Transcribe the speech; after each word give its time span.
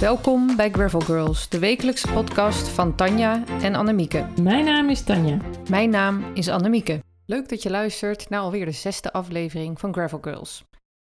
Welkom 0.00 0.56
bij 0.56 0.70
Gravel 0.70 1.00
Girls, 1.00 1.48
de 1.48 1.58
wekelijkse 1.58 2.12
podcast 2.12 2.68
van 2.68 2.96
Tanja 2.96 3.46
en 3.46 3.74
Annemieke. 3.74 4.28
Mijn 4.42 4.64
naam 4.64 4.88
is 4.90 5.04
Tanja. 5.04 5.40
Mijn 5.68 5.90
naam 5.90 6.34
is 6.34 6.48
Annemieke. 6.48 7.02
Leuk 7.26 7.48
dat 7.48 7.62
je 7.62 7.70
luistert 7.70 8.28
naar 8.28 8.40
alweer 8.40 8.64
de 8.64 8.72
zesde 8.72 9.12
aflevering 9.12 9.80
van 9.80 9.92
Gravel 9.92 10.18
Girls. 10.20 10.64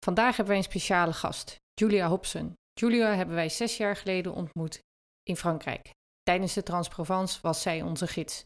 Vandaag 0.05 0.35
hebben 0.35 0.47
wij 0.47 0.57
een 0.57 0.69
speciale 0.69 1.13
gast, 1.13 1.55
Julia 1.73 2.07
Hobson. 2.07 2.53
Julia 2.73 3.15
hebben 3.15 3.35
wij 3.35 3.49
zes 3.49 3.77
jaar 3.77 3.95
geleden 3.95 4.33
ontmoet 4.33 4.79
in 5.23 5.37
Frankrijk. 5.37 5.89
Tijdens 6.23 6.53
de 6.53 6.63
Transprovence 6.63 7.39
was 7.41 7.61
zij 7.61 7.81
onze 7.81 8.07
gids. 8.07 8.43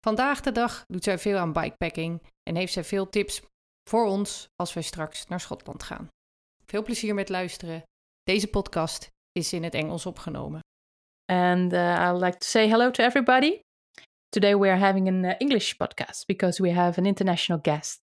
Vandaag 0.00 0.40
de 0.40 0.52
dag 0.52 0.84
doet 0.86 1.04
zij 1.04 1.18
veel 1.18 1.38
aan 1.38 1.52
bikepacking 1.52 2.22
en 2.42 2.56
heeft 2.56 2.72
zij 2.72 2.84
veel 2.84 3.08
tips 3.08 3.42
voor 3.88 4.06
ons 4.06 4.46
als 4.56 4.74
wij 4.74 4.82
straks 4.82 5.26
naar 5.26 5.40
Schotland 5.40 5.82
gaan. 5.82 6.08
Veel 6.66 6.82
plezier 6.82 7.14
met 7.14 7.28
luisteren. 7.28 7.82
Deze 8.22 8.46
podcast 8.46 9.12
is 9.34 9.52
in 9.52 9.62
het 9.62 9.74
Engels 9.74 10.06
opgenomen. 10.06 10.60
And 11.32 11.72
uh, 11.72 12.08
I'd 12.08 12.20
like 12.20 12.38
to 12.38 12.48
say 12.48 12.68
hello 12.68 12.90
to 12.90 13.02
everybody. 13.02 13.60
Today 14.30 14.54
we 14.54 14.68
are 14.68 14.78
having 14.78 15.08
an 15.08 15.24
uh, 15.24 15.34
English 15.38 15.76
podcast 15.76 16.26
because 16.26 16.62
we 16.62 16.72
have 16.72 16.98
an 16.98 17.06
international 17.06 17.60
guest. 17.62 17.98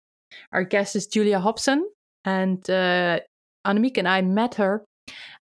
Our 0.52 0.64
guest 0.64 0.94
is 0.94 1.06
Julia 1.06 1.38
Hobson, 1.38 1.90
and 2.24 2.68
uh, 2.68 3.20
Annemiek 3.64 3.98
and 3.98 4.08
I 4.08 4.22
met 4.22 4.54
her 4.56 4.84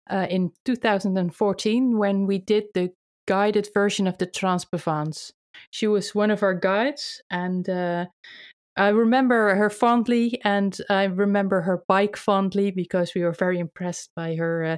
uh, 0.09 0.27
in 0.29 0.51
2014 0.63 1.97
when 1.97 2.25
we 2.25 2.39
did 2.39 2.65
the 2.73 2.91
guided 3.27 3.67
version 3.73 4.07
of 4.07 4.17
the 4.17 4.27
Transprovence. 4.27 5.31
She 5.71 5.87
was 5.87 6.15
one 6.15 6.31
of 6.31 6.43
our 6.43 6.53
guides, 6.53 7.21
and 7.29 7.67
uh, 7.69 8.05
I 8.77 8.89
remember 8.89 9.55
her 9.55 9.69
fondly, 9.71 10.39
and 10.43 10.77
I 10.89 11.05
remember 11.05 11.61
her 11.61 11.83
bike 11.87 12.15
fondly 12.15 12.69
because 12.71 13.13
we 13.15 13.23
were 13.23 13.31
very 13.31 13.59
impressed 13.59 14.11
by 14.15 14.35
her 14.35 14.63
uh, 14.63 14.77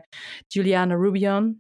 Juliana 0.50 0.96
Roubion. 0.96 1.58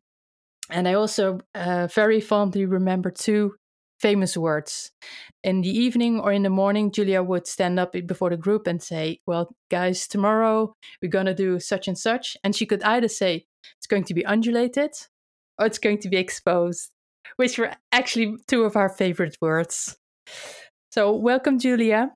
And 0.70 0.88
I 0.88 0.94
also 0.94 1.39
uh, 1.53 1.88
very 1.88 2.21
fondly 2.21 2.66
remember 2.66 3.11
two 3.11 3.55
famous 3.99 4.38
words. 4.38 4.91
In 5.44 5.61
the 5.61 5.69
evening 5.69 6.19
or 6.19 6.31
in 6.31 6.44
the 6.44 6.49
morning, 6.49 6.91
Julia 6.91 7.22
would 7.22 7.45
stand 7.45 7.80
up 7.80 7.94
before 8.05 8.30
the 8.30 8.38
group 8.38 8.67
and 8.67 8.81
say, 8.81 9.19
Well, 9.27 9.53
guys, 9.69 10.08
tomorrow 10.08 10.73
we're 11.02 11.09
going 11.09 11.25
to 11.25 11.33
do 11.33 11.59
such 11.59 11.88
and 11.88 11.97
such. 11.97 12.38
And 12.44 12.55
she 12.55 12.66
could 12.66 12.83
either 12.83 13.09
say, 13.09 13.45
It's 13.77 13.88
going 13.88 14.05
to 14.05 14.14
be 14.14 14.25
undulated 14.25 14.92
or 15.58 15.66
it's 15.66 15.80
going 15.80 15.99
to 15.99 16.09
be 16.09 16.17
exposed, 16.17 16.89
which 17.36 17.58
were 17.58 17.73
actually 17.92 18.38
two 18.47 18.64
of 18.64 18.77
our 18.77 18.89
favorite 18.89 19.38
words. 19.42 19.97
So, 20.92 21.14
welcome, 21.16 21.59
Julia. 21.59 22.11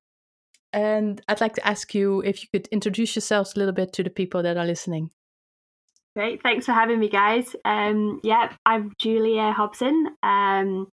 And 0.74 1.22
I'd 1.28 1.40
like 1.40 1.54
to 1.54 1.68
ask 1.68 1.94
you 1.94 2.22
if 2.22 2.42
you 2.42 2.50
could 2.52 2.68
introduce 2.68 3.16
yourselves 3.16 3.54
a 3.56 3.60
little 3.60 3.74
bit 3.74 3.94
to 3.94 4.04
the 4.04 4.10
people 4.10 4.42
that 4.42 4.58
are 4.58 4.66
listening. 4.66 5.12
Great, 6.16 6.44
thanks 6.44 6.66
for 6.66 6.74
having 6.74 7.00
me, 7.00 7.10
guys. 7.10 7.56
Um, 7.64 8.20
yeah, 8.24 8.54
I'm 8.66 8.92
Julia 9.00 9.52
Hobson. 9.52 10.10
Um, 10.22 10.88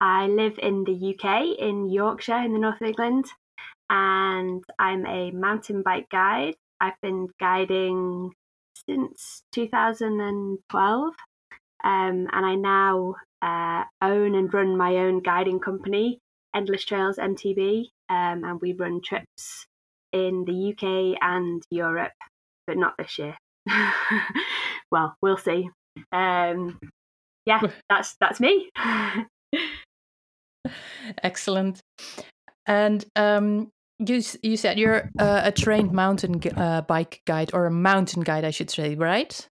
I 0.00 0.26
live 0.26 0.58
in 0.62 0.84
the 0.84 1.14
UK, 1.14 1.58
in 1.58 1.88
Yorkshire, 1.90 2.38
in 2.38 2.52
the 2.52 2.58
north 2.58 2.80
of 2.80 2.88
England, 2.88 3.26
and 3.88 4.64
I'm 4.78 5.06
a 5.06 5.30
mountain 5.30 5.82
bike 5.82 6.08
guide. 6.10 6.54
I've 6.80 7.00
been 7.02 7.28
guiding 7.38 8.32
since 8.88 9.42
2012, 9.52 11.04
um, 11.04 11.14
and 11.84 12.28
I 12.32 12.54
now 12.54 13.14
uh, 13.42 13.84
own 14.00 14.34
and 14.34 14.52
run 14.52 14.76
my 14.76 14.96
own 14.96 15.20
guiding 15.20 15.60
company, 15.60 16.18
Endless 16.54 16.84
Trails 16.84 17.18
MTB, 17.18 17.88
um, 18.12 18.44
and 18.44 18.60
we 18.60 18.74
run 18.74 19.00
trips 19.00 19.66
in 20.12 20.44
the 20.44 20.72
UK 20.72 21.16
and 21.22 21.62
Europe, 21.70 22.12
but 22.66 22.76
not 22.76 22.94
this 22.98 23.18
year. 23.18 23.36
well, 24.90 25.16
we'll 25.22 25.38
see. 25.38 25.70
Um, 26.12 26.78
yeah, 27.46 27.60
that's 27.88 28.16
that's 28.20 28.38
me. 28.38 28.68
Excellent. 31.22 31.80
And 32.66 33.04
um, 33.16 33.70
you 33.98 34.22
you 34.42 34.56
said 34.58 34.78
you're 34.78 35.10
uh, 35.18 35.40
a 35.44 35.52
trained 35.52 35.92
mountain 35.92 36.40
uh, 36.54 36.82
bike 36.82 37.22
guide 37.26 37.50
or 37.54 37.64
a 37.66 37.70
mountain 37.70 38.22
guide, 38.22 38.44
I 38.44 38.50
should 38.50 38.70
say, 38.70 38.94
right? 38.94 39.48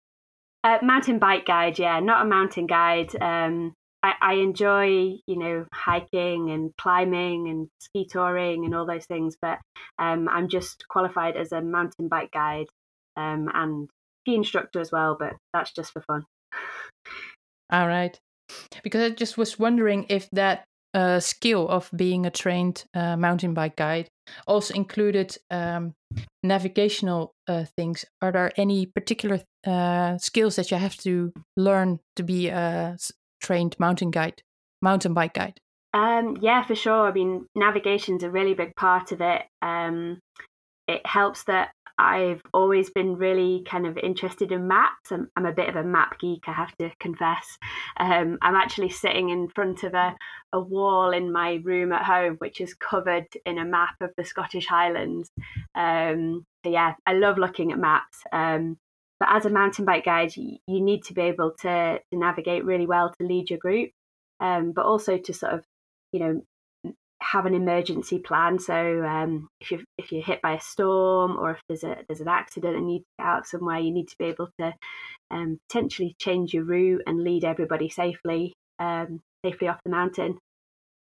Uh, 0.65 0.79
mountain 0.83 1.21
bike 1.21 1.47
guide, 1.47 1.79
yeah, 1.79 2.01
not 2.01 2.27
a 2.27 2.29
mountain 2.29 2.67
guide. 2.67 3.15
Um, 3.23 3.75
I, 4.09 4.15
I 4.21 4.35
enjoy, 4.35 5.19
you 5.27 5.39
know, 5.39 5.67
hiking 5.73 6.51
and 6.51 6.75
climbing 6.77 7.49
and 7.49 7.69
ski 7.79 8.07
touring 8.07 8.65
and 8.65 8.75
all 8.75 8.87
those 8.87 9.07
things, 9.07 9.37
but 9.41 9.59
um, 9.99 10.29
I'm 10.29 10.49
just 10.49 10.87
qualified 10.89 11.37
as 11.37 11.53
a 11.53 11.61
mountain 11.61 12.09
bike 12.09 12.31
guide 12.33 12.67
um, 13.17 13.51
and 13.53 13.89
ski 14.23 14.35
instructor 14.35 14.81
as 14.81 14.91
well, 14.91 15.17
but 15.19 15.35
that's 15.53 15.73
just 15.73 15.93
for 15.93 16.03
fun. 16.03 16.25
All 17.71 17.87
right. 17.87 18.19
Because 18.83 19.03
I 19.03 19.15
just 19.15 19.37
was 19.37 19.59
wondering 19.59 20.07
if 20.09 20.29
that 20.31 20.65
uh, 20.95 21.21
skill 21.21 21.69
of 21.69 21.91
being 21.95 22.25
a 22.25 22.31
trained 22.31 22.85
uh, 22.95 23.17
mountain 23.17 23.53
bike 23.53 23.77
guide 23.77 24.09
also 24.47 24.73
included 24.73 25.37
um, 25.51 25.93
navigational 26.43 27.33
uh, 27.47 27.67
things. 27.77 28.07
Are 28.23 28.33
there 28.33 28.53
any 28.57 28.87
particular 28.87 29.41
uh, 29.67 30.17
skills 30.17 30.57
that 30.57 30.71
you 30.71 30.79
have 30.79 30.97
to 30.99 31.33
learn 31.59 32.01
to 32.17 32.23
be 32.23 32.49
a 32.49 32.97
trained 33.41 33.77
mountain 33.79 34.11
guide, 34.11 34.43
mountain 34.83 35.15
bike 35.15 35.35
guide? 35.35 35.61
Um, 35.95 36.37
yeah, 36.41 36.65
for 36.65 36.75
sure. 36.75 37.09
I 37.09 37.13
mean, 37.13 37.47
navigation's 37.55 38.23
a 38.23 38.31
really 38.31 38.55
big 38.55 38.75
part 38.77 39.13
of 39.13 39.21
it. 39.21 39.43
Um, 39.63 40.21
it 40.87 41.05
helps 41.07 41.45
that 41.45 41.71
I've 41.99 42.43
always 42.55 42.91
been 42.91 43.17
really 43.17 43.65
kind 43.69 43.87
of 43.87 43.99
interested 43.99 44.53
in 44.53 44.69
maps. 44.69 45.11
I'm, 45.11 45.29
I'm 45.37 45.47
a 45.47 45.53
bit 45.53 45.69
of 45.69 45.75
a 45.75 45.83
map 45.83 46.21
geek, 46.21 46.45
I 46.47 46.53
have 46.53 46.75
to 46.77 46.91
confess. 47.01 47.59
Um, 47.99 48.39
I'm 48.41 48.55
actually 48.55 48.91
sitting 48.91 49.31
in 49.31 49.49
front 49.49 49.83
of 49.83 49.95
a, 49.95 50.15
a 50.53 50.61
wall 50.61 51.11
in 51.11 51.33
my 51.33 51.61
room 51.65 51.93
at 51.93 52.05
home, 52.05 52.37
which 52.39 52.61
is 52.61 52.75
covered 52.75 53.27
in 53.45 53.59
a 53.59 53.65
map 53.65 53.97
of 54.01 54.11
the 54.17 54.25
Scottish 54.25 54.67
Highlands. 54.67 55.29
Um, 55.75 56.47
so, 56.65 56.71
yeah, 56.71 56.95
I 57.05 57.15
love 57.15 57.37
looking 57.37 57.73
at 57.73 57.79
maps. 57.79 58.19
Um, 58.33 58.79
but 59.21 59.29
as 59.31 59.45
a 59.47 59.51
mountain 59.51 59.85
bike 59.85 60.05
guide, 60.05 60.37
you, 60.37 60.59
need 60.67 61.05
to 61.05 61.15
be 61.15 61.23
able 61.23 61.53
to, 61.61 61.99
to 61.99 62.19
navigate 62.19 62.65
really 62.65 62.87
well 62.87 63.13
to 63.19 63.27
lead 63.27 63.51
your 63.51 63.59
group, 63.59 63.91
um, 64.41 64.73
but 64.73 64.87
also 64.87 65.19
to 65.19 65.33
sort 65.33 65.55
of, 65.55 65.65
you 66.13 66.21
know, 66.21 66.93
have 67.21 67.47
an 67.47 67.55
emergency 67.55 68.19
plan. 68.19 68.59
So 68.59 69.05
um, 69.05 69.49
if 69.61 69.71
you 69.71 69.85
if 69.99 70.13
you're 70.13 70.23
hit 70.23 70.41
by 70.41 70.55
a 70.55 70.61
storm 70.61 71.37
or 71.37 71.53
if 71.53 71.61
there's 71.69 71.85
a 71.85 71.97
there's 72.07 72.21
an 72.21 72.29
accident 72.29 72.77
and 72.77 72.87
you 72.87 72.99
need 72.99 73.01
to 73.01 73.19
get 73.19 73.27
out 73.27 73.47
somewhere, 73.47 73.79
you 73.79 73.93
need 73.93 74.09
to 74.09 74.17
be 74.19 74.27
able 74.27 74.49
to 74.61 74.73
um, 75.31 75.59
potentially 75.69 76.15
change 76.21 76.55
your 76.55 76.65
route 76.65 77.03
and 77.07 77.25
lead 77.25 77.45
everybody 77.45 77.89
safely 77.89 78.55
um, 78.79 79.21
safely 79.45 79.69
off 79.69 79.81
the 79.85 79.91
mountain. 79.91 80.39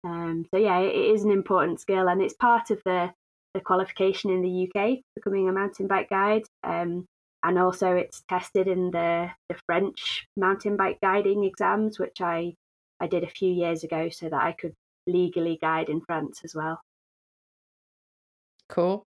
Um, 0.05 0.47
so 0.53 0.59
yeah, 0.59 0.81
it 0.81 0.95
is 0.95 1.25
an 1.25 1.31
important 1.31 1.81
skill 1.81 2.09
and 2.09 2.21
it's 2.21 2.35
part 2.35 2.71
of 2.71 2.81
the 2.85 3.13
the 3.55 3.61
qualification 3.61 4.31
in 4.31 4.41
the 4.41 4.69
UK 4.69 4.99
becoming 5.15 5.49
a 5.49 5.53
mountain 5.53 5.87
bike 5.87 6.09
guide. 6.09 6.45
Um, 6.65 7.07
and 7.45 7.59
also 7.59 7.95
it's 7.97 8.23
tested 8.29 8.69
in 8.69 8.91
the, 8.91 9.31
the 9.49 9.57
French 9.67 10.27
mountain 10.37 10.77
bike 10.77 10.99
guiding 11.03 11.45
exams, 11.45 11.99
which 11.99 12.21
I 12.21 12.55
I 13.01 13.09
did 13.09 13.25
a 13.25 13.29
few 13.29 13.53
years 13.53 13.83
ago 13.83 14.09
so 14.11 14.29
that 14.29 14.41
I 14.43 14.53
could 14.53 14.75
legally 15.07 15.59
guide 15.61 15.89
in 15.89 16.01
France 16.03 16.43
as 16.45 16.55
well. 16.55 16.81
Cool. 18.69 19.05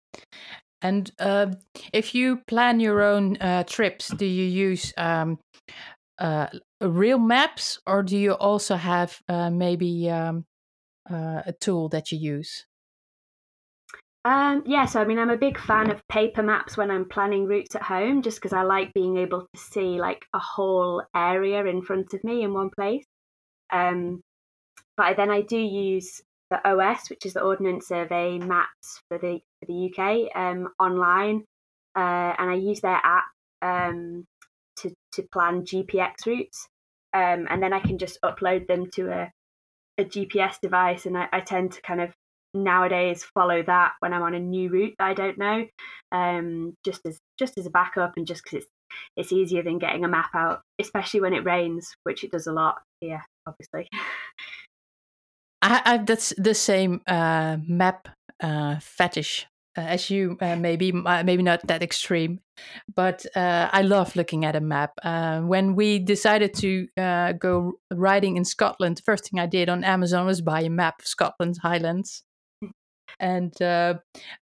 And 0.81 1.11
uh, 1.19 1.53
if 1.93 2.15
you 2.15 2.37
plan 2.47 2.79
your 2.79 3.01
own 3.01 3.37
uh, 3.37 3.63
trips, 3.63 4.09
do 4.09 4.25
you 4.25 4.45
use 4.45 4.93
um, 4.97 5.39
uh, 6.19 6.47
real 6.81 7.19
maps 7.19 7.79
or 7.87 8.03
do 8.03 8.17
you 8.17 8.33
also 8.33 8.75
have 8.75 9.19
uh, 9.29 9.49
maybe 9.51 10.09
um, 10.09 10.45
uh, 11.09 11.43
a 11.45 11.53
tool 11.59 11.89
that 11.89 12.11
you 12.11 12.17
use? 12.17 12.65
Um, 14.23 14.61
yeah, 14.67 14.85
so 14.85 15.01
I 15.01 15.05
mean, 15.05 15.17
I'm 15.17 15.31
a 15.31 15.37
big 15.37 15.57
fan 15.57 15.89
of 15.89 16.07
paper 16.07 16.43
maps 16.43 16.77
when 16.77 16.91
I'm 16.91 17.09
planning 17.09 17.47
routes 17.47 17.75
at 17.75 17.81
home, 17.81 18.21
just 18.21 18.37
because 18.37 18.53
I 18.53 18.61
like 18.61 18.93
being 18.93 19.17
able 19.17 19.47
to 19.53 19.59
see 19.59 19.99
like 19.99 20.25
a 20.33 20.39
whole 20.39 21.03
area 21.15 21.65
in 21.65 21.81
front 21.81 22.13
of 22.13 22.23
me 22.23 22.43
in 22.43 22.53
one 22.53 22.69
place. 22.69 23.05
Um, 23.71 24.21
but 24.95 25.17
then 25.17 25.31
I 25.31 25.41
do 25.41 25.57
use 25.57 26.21
the 26.51 26.59
OS, 26.69 27.09
which 27.09 27.25
is 27.25 27.33
the 27.33 27.41
Ordnance 27.41 27.87
Survey 27.87 28.37
maps 28.37 29.01
for 29.07 29.17
the 29.17 29.39
for 29.59 29.65
the 29.67 29.89
UK 29.89 30.35
um, 30.35 30.69
online, 30.79 31.45
uh, 31.95 32.35
and 32.37 32.51
I 32.51 32.55
use 32.55 32.81
their 32.81 33.01
app 33.03 33.25
um, 33.63 34.25
to 34.77 34.93
to 35.13 35.23
plan 35.33 35.63
GPX 35.63 36.27
routes, 36.27 36.67
um, 37.13 37.47
and 37.49 37.63
then 37.63 37.73
I 37.73 37.79
can 37.79 37.97
just 37.97 38.19
upload 38.23 38.67
them 38.67 38.91
to 38.91 39.09
a 39.11 39.31
a 39.97 40.05
GPS 40.05 40.59
device, 40.61 41.05
and 41.05 41.17
I, 41.17 41.27
I, 41.33 41.41
tend 41.41 41.73
to 41.73 41.81
kind 41.81 42.01
of 42.01 42.13
nowadays 42.53 43.23
follow 43.23 43.63
that 43.63 43.93
when 43.99 44.13
I'm 44.13 44.21
on 44.21 44.33
a 44.33 44.39
new 44.39 44.69
route 44.69 44.95
that 44.99 45.07
I 45.07 45.13
don't 45.13 45.37
know, 45.37 45.65
um, 46.11 46.75
just 46.83 47.05
as 47.05 47.19
just 47.39 47.57
as 47.57 47.65
a 47.65 47.71
backup, 47.71 48.13
and 48.17 48.27
just 48.27 48.43
because 48.43 48.63
it's 48.63 48.71
it's 49.15 49.31
easier 49.31 49.63
than 49.63 49.79
getting 49.79 50.03
a 50.03 50.07
map 50.07 50.31
out, 50.33 50.61
especially 50.79 51.21
when 51.21 51.33
it 51.33 51.45
rains, 51.45 51.95
which 52.03 52.23
it 52.23 52.31
does 52.31 52.47
a 52.47 52.53
lot 52.53 52.75
here, 52.99 53.23
obviously. 53.47 53.87
I, 55.61 55.81
I, 55.85 55.97
that's 55.97 56.33
the 56.37 56.55
same 56.55 57.01
uh, 57.07 57.57
map 57.67 58.09
uh, 58.41 58.79
fetish 58.79 59.45
uh, 59.77 59.81
as 59.81 60.09
you, 60.09 60.37
uh, 60.41 60.55
maybe 60.55 60.91
uh, 61.05 61.23
maybe 61.23 61.43
not 61.43 61.65
that 61.67 61.83
extreme, 61.83 62.39
but 62.93 63.25
uh, 63.35 63.69
I 63.71 63.83
love 63.83 64.15
looking 64.15 64.43
at 64.43 64.55
a 64.55 64.61
map. 64.61 64.91
Uh, 65.03 65.41
when 65.41 65.75
we 65.75 65.99
decided 65.99 66.53
to 66.55 66.87
uh, 66.97 67.33
go 67.33 67.73
riding 67.91 68.37
in 68.37 68.43
Scotland, 68.43 68.97
the 68.97 69.03
first 69.03 69.29
thing 69.29 69.39
I 69.39 69.45
did 69.45 69.69
on 69.69 69.83
Amazon 69.83 70.25
was 70.25 70.41
buy 70.41 70.61
a 70.61 70.69
map 70.69 70.99
of 70.99 71.07
Scotland's 71.07 71.59
Highlands. 71.59 72.23
And 73.21 73.53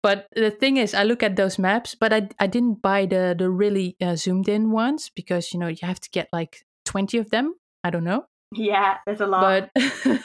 but 0.03 0.29
the 0.37 0.51
thing 0.51 0.77
is, 0.77 0.95
I 0.95 1.03
look 1.03 1.23
at 1.23 1.37
those 1.37 1.59
maps, 1.59 1.95
but 1.95 2.13
I 2.13 2.29
I 2.39 2.47
didn't 2.47 2.83
buy 2.83 3.07
the 3.07 3.35
the 3.37 3.51
really 3.51 3.97
zoomed 4.15 4.49
in 4.49 4.71
ones 4.71 5.11
because 5.15 5.53
you 5.53 5.59
know 5.59 5.69
you 5.69 5.83
have 5.83 6.01
to 6.01 6.11
get 6.11 6.29
like 6.33 6.65
twenty 6.85 7.19
of 7.19 7.31
them. 7.31 7.55
I 7.83 7.91
don't 7.91 8.05
know. 8.05 8.27
Yeah, 8.55 8.99
there's 9.07 9.21
a 9.21 9.27
lot. 9.27 9.71
But 9.75 9.83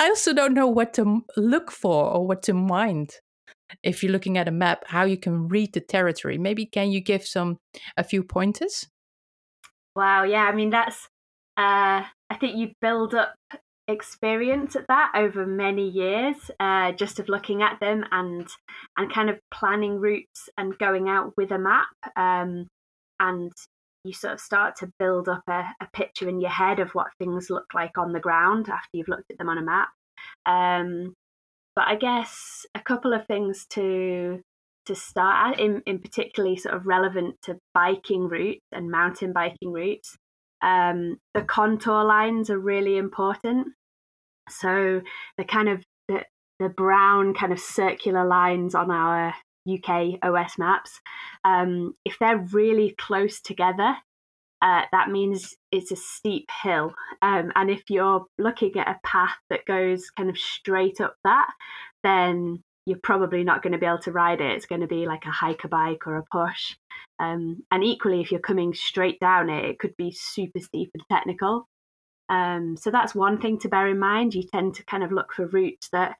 I 0.00 0.08
also 0.08 0.32
don't 0.32 0.54
know 0.54 0.66
what 0.66 0.94
to 0.94 1.20
look 1.36 1.70
for 1.70 2.10
or 2.10 2.26
what 2.26 2.42
to 2.44 2.54
mind 2.54 3.20
if 3.82 4.02
you're 4.02 4.12
looking 4.12 4.38
at 4.38 4.48
a 4.48 4.52
map, 4.52 4.84
how 4.86 5.04
you 5.04 5.16
can 5.16 5.48
read 5.48 5.72
the 5.72 5.80
territory. 5.80 6.38
Maybe 6.38 6.66
can 6.66 6.90
you 6.90 7.00
give 7.00 7.26
some 7.26 7.58
a 7.96 8.04
few 8.04 8.22
pointers? 8.22 8.88
Wow, 9.94 10.24
yeah, 10.24 10.44
I 10.44 10.54
mean 10.54 10.70
that's 10.70 11.08
uh 11.56 12.02
I 12.30 12.36
think 12.40 12.56
you 12.56 12.72
build 12.80 13.14
up 13.14 13.34
experience 13.88 14.76
at 14.76 14.86
that 14.88 15.12
over 15.16 15.44
many 15.44 15.88
years 15.88 16.36
uh, 16.60 16.92
just 16.92 17.18
of 17.18 17.28
looking 17.28 17.62
at 17.62 17.80
them 17.80 18.04
and 18.12 18.46
and 18.96 19.12
kind 19.12 19.28
of 19.28 19.38
planning 19.52 19.98
routes 19.98 20.48
and 20.56 20.78
going 20.78 21.08
out 21.08 21.32
with 21.36 21.50
a 21.50 21.58
map 21.58 21.88
um, 22.16 22.66
and 23.18 23.52
you 24.04 24.12
sort 24.12 24.32
of 24.32 24.40
start 24.40 24.76
to 24.76 24.90
build 24.98 25.28
up 25.28 25.42
a, 25.48 25.64
a, 25.80 25.88
picture 25.92 26.28
in 26.28 26.40
your 26.40 26.50
head 26.50 26.80
of 26.80 26.90
what 26.90 27.06
things 27.18 27.50
look 27.50 27.66
like 27.74 27.96
on 27.96 28.12
the 28.12 28.20
ground 28.20 28.68
after 28.68 28.88
you've 28.92 29.08
looked 29.08 29.30
at 29.30 29.38
them 29.38 29.48
on 29.48 29.58
a 29.58 29.62
map 29.62 29.88
um, 30.46 31.14
but 31.74 31.86
I 31.88 31.96
guess 31.96 32.66
a 32.74 32.80
couple 32.80 33.12
of 33.12 33.26
things 33.26 33.66
to 33.70 34.40
to 34.86 34.94
start 34.94 35.54
at, 35.54 35.60
in, 35.60 35.82
in 35.86 35.98
particularly 35.98 36.56
sort 36.56 36.74
of 36.74 36.86
relevant 36.86 37.36
to 37.42 37.56
biking 37.72 38.28
routes 38.28 38.66
and 38.72 38.90
mountain 38.90 39.32
biking 39.32 39.72
routes. 39.72 40.16
Um, 40.62 41.18
the 41.34 41.42
contour 41.42 42.04
lines 42.04 42.50
are 42.50 42.58
really 42.58 42.96
important. 42.96 43.68
So 44.48 45.02
the 45.36 45.44
kind 45.44 45.68
of 45.68 45.84
the, 46.08 46.24
the 46.58 46.68
brown 46.68 47.34
kind 47.34 47.52
of 47.52 47.60
circular 47.60 48.24
lines 48.26 48.74
on 48.74 48.90
our 48.90 49.34
UK 49.70 50.18
OS 50.22 50.58
maps, 50.58 51.00
um, 51.44 51.94
if 52.04 52.16
they're 52.18 52.46
really 52.52 52.94
close 52.98 53.40
together, 53.40 53.96
uh, 54.62 54.82
that 54.92 55.10
means 55.10 55.56
it's 55.72 55.90
a 55.90 55.96
steep 55.96 56.48
hill. 56.62 56.94
Um, 57.20 57.50
and 57.56 57.68
if 57.68 57.90
you're 57.90 58.26
looking 58.38 58.76
at 58.78 58.88
a 58.88 59.00
path 59.04 59.36
that 59.50 59.66
goes 59.66 60.10
kind 60.10 60.30
of 60.30 60.38
straight 60.38 61.00
up 61.00 61.16
that, 61.24 61.50
then 62.04 62.62
you're 62.86 62.98
probably 63.02 63.44
not 63.44 63.62
going 63.62 63.72
to 63.72 63.78
be 63.78 63.86
able 63.86 63.98
to 63.98 64.12
ride 64.12 64.40
it. 64.40 64.52
It's 64.52 64.66
going 64.66 64.80
to 64.80 64.86
be 64.86 65.06
like 65.06 65.24
a 65.24 65.30
hike 65.30 65.64
a 65.64 65.68
bike 65.68 66.06
or 66.06 66.16
a 66.16 66.24
push. 66.30 66.74
Um, 67.18 67.62
and 67.70 67.84
equally, 67.84 68.20
if 68.20 68.30
you're 68.30 68.40
coming 68.40 68.74
straight 68.74 69.20
down 69.20 69.50
it, 69.50 69.64
it 69.64 69.78
could 69.78 69.96
be 69.96 70.12
super 70.12 70.60
steep 70.60 70.90
and 70.94 71.04
technical. 71.10 71.68
Um, 72.28 72.76
so 72.76 72.90
that's 72.90 73.14
one 73.14 73.40
thing 73.40 73.58
to 73.60 73.68
bear 73.68 73.86
in 73.88 73.98
mind. 73.98 74.34
You 74.34 74.42
tend 74.52 74.74
to 74.74 74.84
kind 74.84 75.04
of 75.04 75.12
look 75.12 75.32
for 75.34 75.46
routes 75.46 75.88
that 75.92 76.16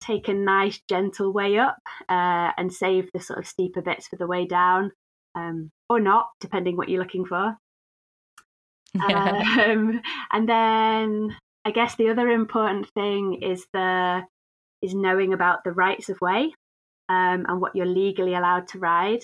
take 0.00 0.28
a 0.28 0.34
nice, 0.34 0.80
gentle 0.88 1.32
way 1.32 1.58
up 1.58 1.78
uh, 2.08 2.52
and 2.56 2.72
save 2.72 3.10
the 3.12 3.20
sort 3.20 3.38
of 3.38 3.46
steeper 3.46 3.82
bits 3.82 4.06
for 4.06 4.16
the 4.16 4.26
way 4.26 4.46
down, 4.46 4.92
um, 5.34 5.70
or 5.88 5.98
not, 5.98 6.28
depending 6.40 6.76
what 6.76 6.88
you're 6.88 7.02
looking 7.02 7.24
for. 7.24 7.56
Um, 8.96 10.00
and 10.32 10.48
then 10.48 11.36
I 11.66 11.70
guess 11.70 11.96
the 11.96 12.08
other 12.08 12.30
important 12.30 12.88
thing 12.94 13.42
is 13.42 13.66
the 13.74 14.22
is 14.82 14.94
knowing 14.94 15.32
about 15.32 15.64
the 15.64 15.72
rights 15.72 16.08
of 16.08 16.20
way 16.20 16.52
um, 17.08 17.44
and 17.48 17.60
what 17.60 17.74
you're 17.74 17.86
legally 17.86 18.34
allowed 18.34 18.68
to 18.68 18.78
ride. 18.78 19.22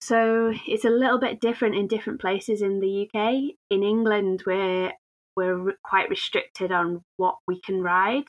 So 0.00 0.52
it's 0.66 0.84
a 0.84 0.90
little 0.90 1.18
bit 1.18 1.40
different 1.40 1.76
in 1.76 1.86
different 1.86 2.20
places 2.20 2.60
in 2.60 2.80
the 2.80 3.08
UK. 3.08 3.54
In 3.70 3.82
England, 3.82 4.42
we're 4.46 4.92
we're 5.36 5.74
quite 5.82 6.10
restricted 6.10 6.72
on 6.72 7.02
what 7.16 7.36
we 7.46 7.60
can 7.60 7.82
ride, 7.82 8.24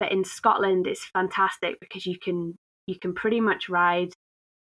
but 0.00 0.10
in 0.10 0.24
Scotland, 0.24 0.86
it's 0.86 1.04
fantastic 1.04 1.78
because 1.80 2.06
you 2.06 2.18
can 2.18 2.56
you 2.86 2.98
can 2.98 3.14
pretty 3.14 3.40
much 3.40 3.68
ride 3.68 4.12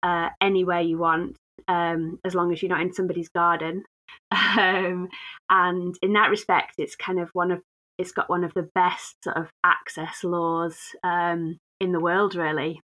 uh, 0.02 0.28
anywhere 0.40 0.80
you 0.80 0.98
want 0.98 1.36
um, 1.68 2.18
as 2.24 2.34
long 2.34 2.52
as 2.52 2.62
you're 2.62 2.68
not 2.68 2.82
in 2.82 2.92
somebody's 2.92 3.28
garden. 3.28 3.84
Um, 4.58 5.08
and 5.48 5.94
in 6.02 6.12
that 6.12 6.28
respect, 6.28 6.74
it's 6.76 6.96
kind 6.96 7.18
of 7.18 7.30
one 7.32 7.50
of 7.50 7.62
it's 8.02 8.12
got 8.12 8.28
one 8.28 8.44
of 8.44 8.52
the 8.54 8.68
best 8.74 9.14
sort 9.24 9.36
of 9.36 9.48
access 9.64 10.22
laws 10.24 10.76
um, 11.02 11.58
in 11.80 11.92
the 11.92 12.00
world, 12.00 12.34
really. 12.34 12.80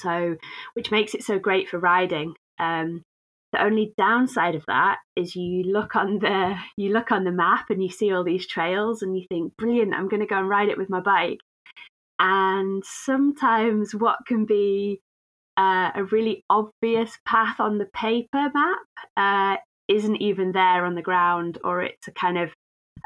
So, 0.00 0.36
which 0.74 0.90
makes 0.90 1.14
it 1.14 1.24
so 1.24 1.38
great 1.38 1.68
for 1.68 1.78
riding. 1.78 2.34
Um, 2.58 3.02
the 3.52 3.64
only 3.64 3.94
downside 3.96 4.54
of 4.54 4.64
that 4.66 4.98
is 5.16 5.34
you 5.34 5.62
look 5.64 5.96
on 5.96 6.18
the 6.18 6.56
you 6.76 6.92
look 6.92 7.10
on 7.10 7.24
the 7.24 7.32
map 7.32 7.70
and 7.70 7.82
you 7.82 7.88
see 7.88 8.12
all 8.12 8.22
these 8.22 8.46
trails 8.46 9.02
and 9.02 9.16
you 9.16 9.24
think, 9.28 9.56
brilliant, 9.56 9.94
I'm 9.94 10.08
going 10.08 10.20
to 10.20 10.26
go 10.26 10.38
and 10.38 10.48
ride 10.48 10.68
it 10.68 10.78
with 10.78 10.90
my 10.90 11.00
bike. 11.00 11.38
And 12.18 12.82
sometimes 12.84 13.94
what 13.94 14.18
can 14.26 14.46
be 14.46 15.00
uh, 15.56 15.90
a 15.94 16.04
really 16.04 16.44
obvious 16.50 17.18
path 17.26 17.60
on 17.60 17.78
the 17.78 17.88
paper 17.94 18.50
map 18.54 18.78
uh, 19.16 19.56
isn't 19.88 20.16
even 20.16 20.52
there 20.52 20.84
on 20.84 20.94
the 20.94 21.02
ground, 21.02 21.58
or 21.64 21.82
it's 21.82 22.08
a 22.08 22.12
kind 22.12 22.38
of 22.38 22.52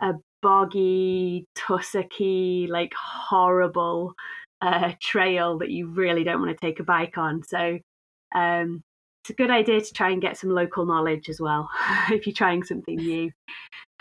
a 0.00 0.14
boggy, 0.42 1.46
tussocky, 1.56 2.68
like 2.68 2.92
horrible 2.94 4.14
uh, 4.62 4.92
trail 5.00 5.58
that 5.58 5.70
you 5.70 5.88
really 5.88 6.24
don't 6.24 6.40
want 6.40 6.56
to 6.56 6.66
take 6.66 6.80
a 6.80 6.84
bike 6.84 7.16
on. 7.16 7.42
So 7.42 7.78
um, 8.34 8.82
it's 9.22 9.30
a 9.30 9.34
good 9.34 9.50
idea 9.50 9.80
to 9.80 9.92
try 9.92 10.10
and 10.10 10.22
get 10.22 10.36
some 10.36 10.50
local 10.50 10.86
knowledge 10.86 11.28
as 11.28 11.40
well 11.40 11.68
if 12.10 12.26
you're 12.26 12.34
trying 12.34 12.62
something 12.62 12.96
new. 12.96 13.30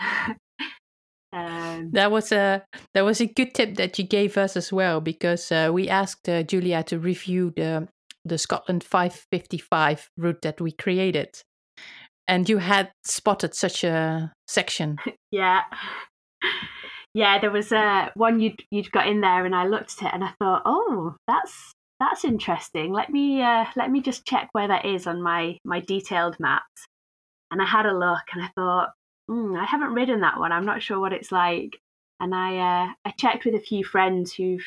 um, 1.32 1.90
that 1.92 2.10
was 2.10 2.32
a 2.32 2.64
that 2.94 3.04
was 3.04 3.20
a 3.20 3.26
good 3.26 3.54
tip 3.54 3.76
that 3.76 3.98
you 3.98 4.04
gave 4.04 4.36
us 4.36 4.56
as 4.56 4.72
well 4.72 5.00
because 5.00 5.52
uh, 5.52 5.70
we 5.72 5.88
asked 5.88 6.28
uh, 6.28 6.42
Julia 6.42 6.82
to 6.84 6.98
review 6.98 7.52
the 7.56 7.88
the 8.24 8.38
Scotland 8.38 8.84
555 8.84 10.10
route 10.16 10.42
that 10.42 10.60
we 10.60 10.72
created, 10.72 11.42
and 12.28 12.48
you 12.48 12.58
had 12.58 12.90
spotted 13.04 13.54
such 13.54 13.84
a 13.84 14.32
section. 14.46 14.98
yeah, 15.30 15.62
yeah. 17.14 17.38
There 17.38 17.50
was 17.50 17.72
uh, 17.72 18.08
one 18.14 18.40
you'd 18.40 18.62
you'd 18.70 18.92
got 18.92 19.08
in 19.08 19.20
there, 19.20 19.44
and 19.44 19.54
I 19.54 19.66
looked 19.66 20.02
at 20.02 20.08
it 20.08 20.14
and 20.14 20.24
I 20.24 20.32
thought, 20.38 20.62
oh, 20.64 21.16
that's 21.26 21.72
that's 22.00 22.24
interesting. 22.24 22.92
Let 22.92 23.10
me 23.10 23.42
uh, 23.42 23.66
let 23.76 23.90
me 23.90 24.00
just 24.00 24.24
check 24.26 24.48
where 24.52 24.68
that 24.68 24.86
is 24.86 25.06
on 25.06 25.22
my 25.22 25.58
my 25.64 25.80
detailed 25.80 26.38
maps. 26.40 26.86
And 27.50 27.60
I 27.60 27.66
had 27.66 27.86
a 27.86 27.96
look, 27.96 28.22
and 28.32 28.42
I 28.42 28.50
thought, 28.54 28.90
mm, 29.30 29.58
I 29.60 29.64
haven't 29.64 29.94
ridden 29.94 30.20
that 30.20 30.38
one. 30.38 30.52
I'm 30.52 30.66
not 30.66 30.82
sure 30.82 31.00
what 31.00 31.12
it's 31.12 31.32
like. 31.32 31.78
And 32.20 32.34
I 32.34 32.56
uh, 32.56 32.92
I 33.04 33.10
checked 33.18 33.44
with 33.44 33.54
a 33.54 33.60
few 33.60 33.84
friends 33.84 34.32
who've 34.32 34.64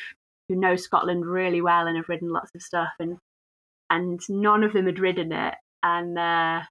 who 0.48 0.56
know 0.56 0.76
Scotland 0.76 1.26
really 1.26 1.60
well 1.60 1.86
and 1.86 1.96
have 1.96 2.08
ridden 2.08 2.30
lots 2.30 2.50
of 2.54 2.62
stuff, 2.62 2.92
and 2.98 3.18
and 3.90 4.20
none 4.28 4.64
of 4.64 4.72
them 4.72 4.86
had 4.86 4.98
ridden 4.98 5.32
it. 5.32 5.54
And 5.82 6.18
uh, 6.18 6.62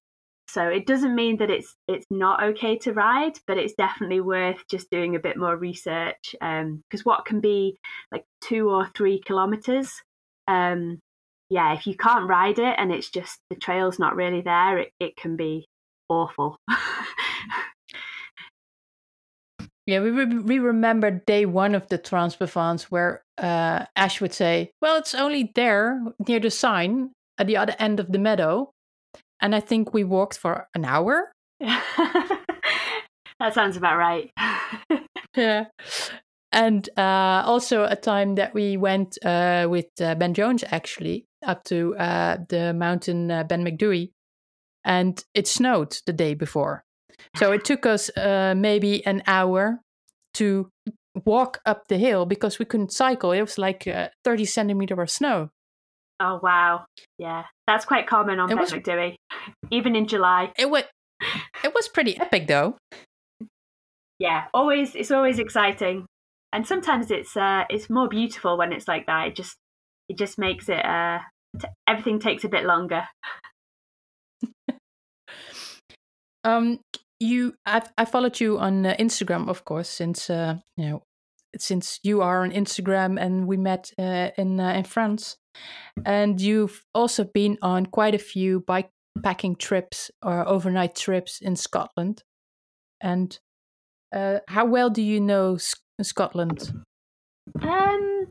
so 0.48 0.68
it 0.68 0.86
doesn't 0.86 1.16
mean 1.16 1.38
that 1.38 1.50
it's 1.50 1.76
it's 1.88 2.06
not 2.10 2.44
okay 2.44 2.78
to 2.80 2.94
ride, 2.94 3.40
but 3.48 3.58
it's 3.58 3.74
definitely 3.74 4.20
worth 4.22 4.64
just 4.70 4.90
doing 4.92 5.16
a 5.16 5.20
bit 5.20 5.38
more 5.38 5.56
research. 5.56 6.34
Because 6.34 6.62
um, 6.62 7.04
what 7.04 7.26
can 7.26 7.40
be 7.40 7.78
like 8.12 8.26
two 8.42 8.70
or 8.70 8.90
three 8.96 9.22
kilometers, 9.26 10.02
um, 10.48 11.00
yeah, 11.50 11.74
if 11.74 11.88
you 11.88 11.96
can't 11.96 12.28
ride 12.28 12.60
it 12.60 12.76
and 12.78 12.92
it's 12.92 13.10
just 13.10 13.40
the 13.50 13.56
trail's 13.56 14.00
not 14.00 14.16
really 14.16 14.42
there, 14.42 14.80
it, 14.80 14.92
it 15.00 15.16
can 15.16 15.36
be 15.36 15.68
awful. 16.10 16.58
yeah, 19.86 20.02
we 20.02 20.12
re- 20.12 20.40
we 20.40 20.60
remember 20.60 21.10
day 21.12 21.46
one 21.46 21.74
of 21.74 21.88
the 21.88 21.98
Trans-Provence 21.98 22.92
where 22.92 23.24
uh, 23.38 23.86
Ash 23.96 24.20
would 24.20 24.34
say, 24.34 24.72
"Well, 24.82 24.98
it's 24.98 25.16
only 25.16 25.52
there 25.56 26.02
near 26.28 26.40
the 26.40 26.52
sign 26.52 27.12
at 27.38 27.48
the 27.48 27.58
other 27.58 27.76
end 27.80 28.00
of 28.00 28.12
the 28.12 28.20
meadow." 28.20 28.74
And 29.44 29.54
I 29.54 29.60
think 29.60 29.94
we 29.94 30.06
walked 30.06 30.38
for 30.38 30.70
an 30.74 30.86
hour. 30.86 31.34
that 31.60 32.40
sounds 33.52 33.76
about 33.76 33.98
right. 33.98 34.32
yeah. 35.36 35.66
And 36.54 36.90
uh, 36.98 37.44
also 37.46 37.84
a 37.84 37.98
time 37.98 38.36
that 38.36 38.54
we 38.54 38.78
went 38.78 39.18
uh, 39.26 39.68
with 39.70 39.88
uh, 40.00 40.16
Ben 40.16 40.34
Jones 40.34 40.64
actually 40.72 41.26
up 41.46 41.66
to 41.66 41.94
uh, 41.98 42.38
the 42.48 42.74
mountain 42.74 43.30
uh, 43.30 43.44
Ben 43.44 43.66
Macdui, 43.66 44.12
and 44.86 45.22
it 45.34 45.46
snowed 45.48 45.98
the 46.06 46.14
day 46.14 46.36
before. 46.36 46.86
So 47.36 47.52
it 47.52 47.66
took 47.66 47.86
us 47.86 48.10
uh, 48.16 48.54
maybe 48.56 49.06
an 49.06 49.24
hour 49.28 49.82
to 50.36 50.70
walk 51.26 51.60
up 51.66 51.90
the 51.90 51.98
hill 51.98 52.26
because 52.26 52.60
we 52.60 52.66
couldn't 52.66 52.94
cycle. 52.94 53.34
It 53.34 53.42
was 53.42 53.58
like 53.58 53.90
30 54.24 54.46
centimeter 54.46 55.02
of 55.02 55.10
snow. 55.10 55.50
Oh 56.20 56.40
wow, 56.42 56.86
yeah, 57.18 57.44
that's 57.68 57.86
quite 57.86 58.08
common 58.08 58.40
on 58.40 58.52
it 58.52 58.56
Ben 58.56 58.66
Macdui, 58.66 59.16
even 59.72 59.96
in 59.96 60.08
July. 60.08 60.52
It 60.58 60.70
was 60.70 60.84
it 61.64 61.74
was 61.74 61.88
pretty 61.88 62.18
epic 62.20 62.48
though. 62.48 62.78
Yeah, 64.20 64.46
always 64.54 64.96
it's 64.96 65.12
always 65.12 65.40
exciting, 65.40 66.06
and 66.52 66.66
sometimes 66.68 67.12
it's 67.12 67.36
uh 67.36 67.64
it's 67.70 67.90
more 67.90 68.08
beautiful 68.08 68.58
when 68.58 68.72
it's 68.72 68.88
like 68.88 69.06
that. 69.08 69.28
It 69.28 69.36
just 69.36 69.56
it 70.08 70.18
just 70.18 70.38
makes 70.38 70.70
it 70.70 70.86
uh 70.86 71.20
t- 71.60 71.68
everything 71.88 72.20
takes 72.20 72.44
a 72.44 72.50
bit 72.50 72.66
longer. 72.66 73.08
um, 76.44 76.80
you, 77.20 77.56
I've, 77.66 77.92
I 77.98 78.06
followed 78.06 78.40
you 78.40 78.60
on 78.60 78.86
uh, 78.86 78.96
Instagram, 79.00 79.50
of 79.50 79.66
course, 79.66 79.90
since 79.90 80.30
uh, 80.30 80.58
you 80.78 80.86
know, 80.86 81.04
since 81.58 82.00
you 82.04 82.22
are 82.22 82.44
on 82.44 82.52
Instagram, 82.52 83.20
and 83.20 83.48
we 83.48 83.58
met 83.58 83.92
uh, 83.98 84.30
in 84.38 84.60
uh, 84.60 84.74
in 84.74 84.84
France, 84.84 85.38
and 86.06 86.40
you've 86.40 86.84
also 86.94 87.24
been 87.24 87.58
on 87.62 87.86
quite 87.86 88.16
a 88.16 88.20
few 88.20 88.62
bike 88.62 88.90
packing 89.22 89.56
trips 89.56 90.10
or 90.24 90.48
overnight 90.48 90.96
trips 90.96 91.40
in 91.40 91.56
Scotland. 91.56 92.24
And 93.02 93.38
uh, 94.14 94.40
how 94.48 94.66
well 94.66 94.90
do 94.90 95.02
you 95.02 95.20
know 95.20 95.58
Scotland? 96.02 96.74
Um, 97.62 98.28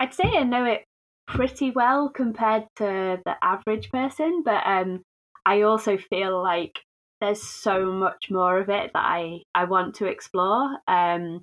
I'd 0.00 0.14
say 0.14 0.24
I 0.24 0.44
know 0.44 0.64
it 0.64 0.84
pretty 1.26 1.70
well 1.70 2.08
compared 2.08 2.66
to 2.76 3.18
the 3.24 3.34
average 3.42 3.90
person, 3.90 4.42
but 4.44 4.66
um, 4.66 5.02
I 5.44 5.62
also 5.62 5.98
feel 5.98 6.42
like 6.42 6.80
there's 7.20 7.42
so 7.42 7.92
much 7.92 8.30
more 8.30 8.60
of 8.60 8.68
it 8.68 8.92
that 8.94 9.04
I, 9.04 9.42
I 9.54 9.64
want 9.64 9.96
to 9.96 10.06
explore 10.06 10.78
um, 10.86 11.42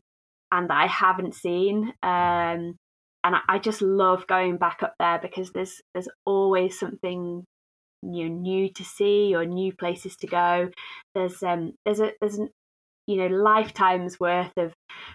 and 0.52 0.70
that 0.70 0.78
I 0.78 0.88
haven't 0.88 1.36
seen. 1.36 1.94
Um, 2.04 2.78
and 3.24 3.36
I, 3.36 3.40
I 3.50 3.60
just 3.60 3.82
love 3.82 4.28
going 4.28 4.58
back 4.58 4.84
up 4.84 4.94
there 5.00 5.20
because 5.20 5.52
there's 5.52 5.82
there's 5.94 6.10
always 6.25 6.80
something 6.80 7.44
you 8.02 8.30
know, 8.30 8.36
new 8.36 8.70
to 8.74 8.84
see 8.84 9.36
or 9.36 9.46
new 9.46 9.74
places 9.74 10.16
to 10.18 10.28
go. 10.28 10.70
There's 11.14 11.42
um 11.44 11.74
there's 11.86 12.00
a 12.00 12.12
there's 12.22 12.38
an 12.38 12.50
you 13.08 13.18
know 13.18 13.28
lifetimes 13.28 14.20
worth 14.20 14.52
of 14.58 14.74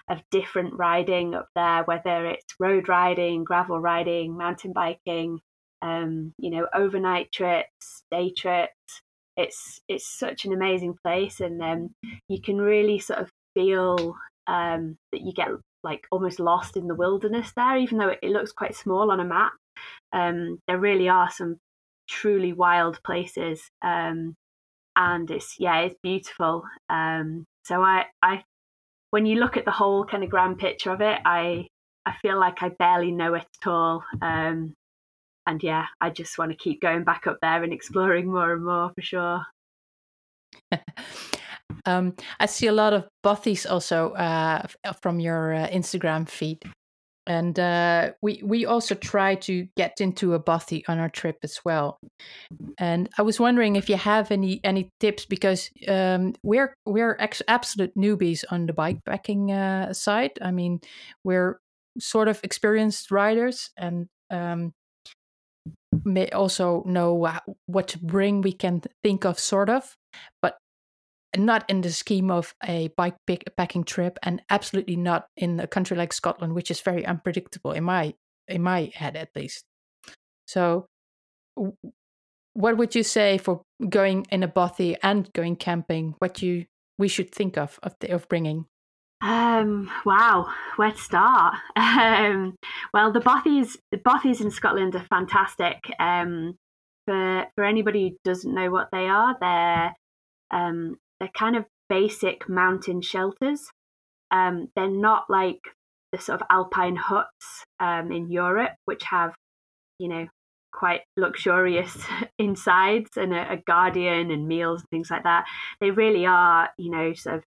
of 0.09 0.23
different 0.31 0.75
riding 0.75 1.35
up 1.35 1.49
there, 1.55 1.85
whether 1.85 2.27
it's 2.27 2.55
road 2.59 2.89
riding, 2.89 3.45
gravel 3.45 3.79
riding, 3.79 4.37
mountain 4.37 4.73
biking, 4.73 5.41
um, 5.83 6.33
you 6.39 6.51
know, 6.51 6.67
overnight 6.75 7.33
trips, 7.33 8.05
day 8.11 8.33
trips. 8.37 8.75
It's 9.37 9.81
it's 9.89 10.07
such 10.07 10.45
an 10.45 10.53
amazing 10.53 10.97
place, 11.05 11.41
and 11.41 11.63
um, 11.63 11.91
you 12.29 12.41
can 12.41 12.59
really 12.59 12.99
sort 12.99 13.21
of 13.21 13.31
feel 13.55 14.17
um, 14.51 14.97
that 15.13 15.23
you 15.23 15.33
get 15.33 15.49
like 15.83 16.07
almost 16.11 16.41
lost 16.41 16.77
in 16.77 16.89
the 16.89 16.95
wilderness 16.95 17.53
there, 17.57 17.79
even 17.79 17.99
though 17.99 18.09
it, 18.09 18.31
looks 18.31 18.53
quite 18.53 18.75
small 18.75 19.11
on 19.11 19.21
a 19.21 19.25
map. 19.25 19.53
Um, 20.13 20.59
there 20.67 20.79
really 20.79 21.09
are 21.09 21.31
some 21.31 21.57
truly 22.09 22.53
wild 22.53 23.01
places, 23.05 23.63
um, 23.81 24.35
and 24.97 25.31
it's 25.31 25.57
yeah, 25.59 25.79
it's 25.81 25.95
beautiful. 26.03 26.65
Um, 26.91 27.45
so 27.65 27.81
I, 27.81 28.07
I, 28.23 28.43
when 29.11 29.25
you 29.25 29.37
look 29.37 29.57
at 29.57 29.65
the 29.65 29.71
whole 29.71 30.05
kind 30.05 30.25
of 30.25 30.31
grand 30.31 30.59
picture 30.59 30.91
of 30.91 31.01
it, 31.01 31.21
I, 31.25 31.69
I 32.05 32.15
feel 32.21 32.39
like 32.39 32.63
I 32.63 32.71
barely 32.71 33.13
know 33.13 33.35
it 33.35 33.47
at 33.63 33.71
all. 33.71 34.03
Um, 34.21 34.75
and 35.47 35.63
yeah, 35.63 35.87
I 36.01 36.11
just 36.11 36.39
want 36.39 36.51
to 36.51 36.57
keep 36.57 36.81
going 36.81 37.05
back 37.05 37.27
up 37.27 37.39
there 37.41 37.63
and 37.63 37.73
exploring 37.73 38.31
more 38.31 38.53
and 38.53 38.65
more 38.65 38.93
for 38.95 39.03
sure. 39.03 39.43
um, 41.87 42.15
I 42.39 42.47
see 42.47 42.67
a 42.67 42.73
lot 42.73 42.93
of 42.93 43.09
bothies 43.25 43.71
also 43.71 44.11
uh, 44.13 44.67
from 45.01 45.21
your 45.21 45.55
uh, 45.55 45.69
Instagram 45.69 46.29
feed 46.29 46.65
and 47.31 47.61
uh, 47.61 48.11
we 48.23 48.43
we 48.45 48.67
also 48.67 48.95
try 48.95 49.37
to 49.37 49.69
get 49.77 50.01
into 50.01 50.35
a 50.35 50.41
bothy 50.41 50.85
on 50.89 50.99
our 50.99 51.09
trip 51.09 51.37
as 51.45 51.61
well. 51.65 52.01
And 52.79 53.09
I 53.19 53.23
was 53.23 53.39
wondering 53.39 53.77
if 53.77 53.89
you 53.89 53.97
have 53.97 54.33
any 54.33 54.61
any 54.65 54.91
tips 54.99 55.27
because 55.27 55.71
um, 55.87 56.35
we're 56.43 56.75
we're 56.87 57.17
ex- 57.21 57.43
absolute 57.47 57.95
newbies 57.97 58.45
on 58.51 58.67
the 58.67 58.73
bikepacking 58.73 59.51
uh, 59.51 59.93
side. 59.93 60.33
I 60.43 60.51
mean, 60.51 60.81
we're 61.23 61.61
sort 62.01 62.27
of 62.27 62.41
experienced 62.43 63.13
riders 63.13 63.71
and 63.77 64.09
um, 64.31 64.73
may 66.05 66.31
also 66.31 66.83
know 66.85 67.15
what 67.67 67.89
to 67.89 67.99
bring. 67.99 68.41
We 68.41 68.53
can 68.53 68.83
think 69.05 69.25
of 69.25 69.39
sort 69.39 69.69
of, 69.69 69.95
but 70.43 70.57
not 71.37 71.69
in 71.69 71.81
the 71.81 71.91
scheme 71.91 72.31
of 72.31 72.55
a 72.65 72.89
bike 72.97 73.17
packing 73.57 73.85
trip 73.85 74.19
and 74.23 74.43
absolutely 74.51 74.97
not 74.97 75.29
in 75.37 75.61
a 75.61 75.67
country 75.67 75.97
like 75.97 76.13
Scotland 76.13 76.55
which 76.55 76.71
is 76.71 76.81
very 76.81 77.07
unpredictable 77.07 77.73
in 77.73 77.85
my 77.85 78.15
in 78.49 78.63
my 78.63 78.91
head 78.95 79.17
at 79.17 79.31
least. 79.37 79.65
So 80.47 80.87
what 82.55 82.77
would 82.77 82.95
you 82.95 83.03
say 83.03 83.39
for 83.39 83.63
going 83.89 84.27
in 84.31 84.43
a 84.43 84.49
bothy 84.49 84.97
and 85.03 85.33
going 85.33 85.57
camping 85.57 86.15
what 86.19 86.43
you 86.43 86.67
we 86.99 87.09
should 87.09 87.31
think 87.31 87.57
of 87.57 87.79
of, 87.83 87.95
the, 88.01 88.11
of 88.11 88.29
bringing? 88.29 88.67
Um 89.23 89.91
wow 90.05 90.53
where 90.77 90.93
to 90.93 90.99
start? 90.99 91.55
Um 91.77 92.57
well 92.93 93.13
the 93.13 93.21
bothies 93.21 93.77
the 93.93 93.99
bothies 93.99 94.41
in 94.41 94.51
Scotland 94.51 94.97
are 94.97 95.07
fantastic 95.09 95.79
um 96.01 96.57
for 97.07 97.47
for 97.55 97.65
anybody 97.65 98.09
who 98.09 98.17
doesn't 98.25 98.55
know 98.55 98.71
what 98.71 98.89
they 98.91 99.07
are 99.07 99.37
they're 99.41 99.95
um, 100.51 100.97
they're 101.21 101.31
kind 101.37 101.57
of 101.57 101.65
basic 101.89 102.49
mountain 102.49 103.03
shelters. 103.03 103.69
Um, 104.31 104.69
they're 104.75 104.89
not 104.89 105.25
like 105.29 105.61
the 106.13 106.19
sort 106.19 106.41
of 106.41 106.47
alpine 106.51 106.97
huts 106.97 107.65
um, 107.79 108.11
in 108.11 108.31
Europe, 108.31 108.73
which 108.87 109.05
have, 109.05 109.35
you 109.99 110.09
know, 110.09 110.27
quite 110.73 111.03
luxurious 111.17 111.97
insides 112.39 113.11
and 113.17 113.35
a, 113.35 113.53
a, 113.53 113.57
guardian 113.67 114.31
and 114.31 114.49
meals 114.49 114.81
and 114.81 114.89
things 114.91 115.11
like 115.11 115.25
that. 115.25 115.45
They 115.81 115.91
really 115.91 116.27
are, 116.27 116.71
you 116.79 116.91
know, 116.91 117.13
sort 117.15 117.37
of 117.37 117.45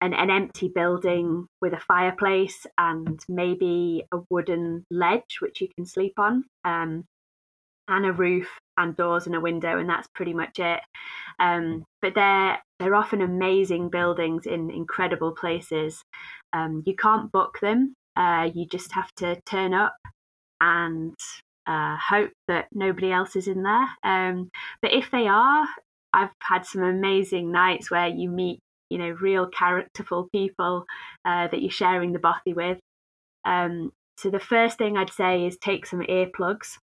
an, 0.00 0.14
an 0.14 0.30
empty 0.30 0.70
building 0.74 1.46
with 1.60 1.72
a 1.72 1.80
fireplace 1.80 2.66
and 2.78 3.20
maybe 3.28 4.04
a 4.12 4.18
wooden 4.30 4.84
ledge 4.90 5.38
which 5.40 5.60
you 5.60 5.68
can 5.76 5.86
sleep 5.86 6.14
on, 6.18 6.44
um, 6.64 7.04
and 7.88 8.06
a 8.06 8.12
roof 8.12 8.48
and 8.76 8.96
doors 8.96 9.26
and 9.26 9.34
a 9.34 9.40
window, 9.40 9.78
and 9.78 9.88
that's 9.88 10.08
pretty 10.14 10.34
much 10.34 10.58
it. 10.58 10.80
Um, 11.38 11.84
but 12.00 12.14
they're 12.14 12.58
they're 12.82 12.94
often 12.94 13.22
amazing 13.22 13.88
buildings 13.90 14.46
in 14.46 14.70
incredible 14.70 15.32
places. 15.32 16.02
Um, 16.52 16.82
you 16.86 16.94
can't 16.96 17.30
book 17.30 17.58
them. 17.60 17.94
Uh, 18.16 18.50
you 18.54 18.66
just 18.66 18.92
have 18.92 19.10
to 19.16 19.40
turn 19.46 19.72
up 19.72 19.94
and 20.60 21.14
uh, 21.66 21.96
hope 21.96 22.32
that 22.48 22.66
nobody 22.72 23.12
else 23.12 23.36
is 23.36 23.48
in 23.48 23.62
there. 23.62 23.88
Um, 24.02 24.50
but 24.80 24.92
if 24.92 25.10
they 25.10 25.28
are, 25.28 25.66
I've 26.12 26.30
had 26.42 26.66
some 26.66 26.82
amazing 26.82 27.52
nights 27.52 27.90
where 27.90 28.08
you 28.08 28.28
meet, 28.28 28.60
you 28.90 28.98
know, 28.98 29.10
real 29.10 29.46
characterful 29.46 30.28
people 30.32 30.84
uh, 31.24 31.48
that 31.48 31.62
you're 31.62 31.70
sharing 31.70 32.12
the 32.12 32.18
bothy 32.18 32.54
with. 32.54 32.78
Um, 33.44 33.92
so 34.18 34.30
the 34.30 34.40
first 34.40 34.78
thing 34.78 34.96
I'd 34.96 35.12
say 35.12 35.46
is 35.46 35.56
take 35.56 35.86
some 35.86 36.00
earplugs 36.00 36.78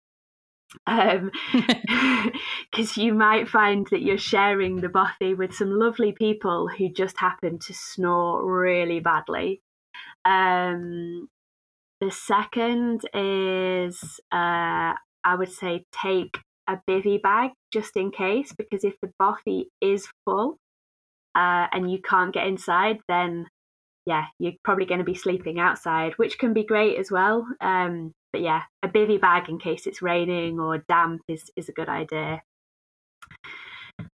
um 0.86 1.30
because 2.70 2.96
you 2.96 3.14
might 3.14 3.48
find 3.48 3.86
that 3.90 4.02
you're 4.02 4.18
sharing 4.18 4.76
the 4.76 4.88
bothy 4.88 5.34
with 5.34 5.54
some 5.54 5.70
lovely 5.70 6.12
people 6.12 6.68
who 6.68 6.88
just 6.90 7.18
happen 7.18 7.58
to 7.58 7.74
snore 7.74 8.44
really 8.44 9.00
badly. 9.00 9.60
Um 10.24 11.28
the 12.00 12.10
second 12.10 13.02
is 13.14 14.20
uh 14.32 14.94
i 15.24 15.34
would 15.36 15.50
say 15.50 15.84
take 15.92 16.38
a 16.68 16.78
bivy 16.88 17.20
bag 17.20 17.50
just 17.72 17.96
in 17.96 18.10
case 18.10 18.52
because 18.56 18.84
if 18.84 18.94
the 19.02 19.10
bothy 19.18 19.64
is 19.80 20.06
full 20.24 20.58
uh, 21.34 21.66
and 21.72 21.90
you 21.90 21.98
can't 22.02 22.34
get 22.34 22.46
inside 22.46 22.98
then 23.08 23.46
yeah 24.08 24.24
you're 24.40 24.52
probably 24.64 24.86
going 24.86 24.98
to 24.98 25.04
be 25.04 25.14
sleeping 25.14 25.60
outside 25.60 26.12
which 26.16 26.38
can 26.38 26.52
be 26.52 26.64
great 26.64 26.98
as 26.98 27.10
well 27.10 27.46
um 27.60 28.12
but 28.32 28.42
yeah, 28.42 28.62
a 28.82 28.88
bivy 28.88 29.20
bag 29.20 29.48
in 29.48 29.58
case 29.58 29.86
it's 29.86 30.02
raining 30.02 30.60
or 30.60 30.84
damp 30.88 31.22
is 31.28 31.50
is 31.56 31.68
a 31.68 31.72
good 31.72 31.88
idea. 31.88 32.42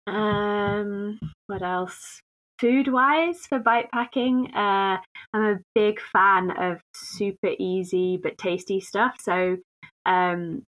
Um, 0.08 1.20
what 1.48 1.62
else? 1.62 2.22
Food 2.60 2.92
wise 2.92 3.40
for 3.48 3.58
bike 3.58 3.90
packing, 3.92 4.52
uh, 4.54 4.98
I'm 5.34 5.44
a 5.44 5.60
big 5.74 6.00
fan 6.00 6.52
of 6.52 6.80
super 6.94 7.50
easy 7.58 8.20
but 8.22 8.38
tasty 8.38 8.80
stuff. 8.80 9.16
So 9.20 9.58
um, 10.06 10.64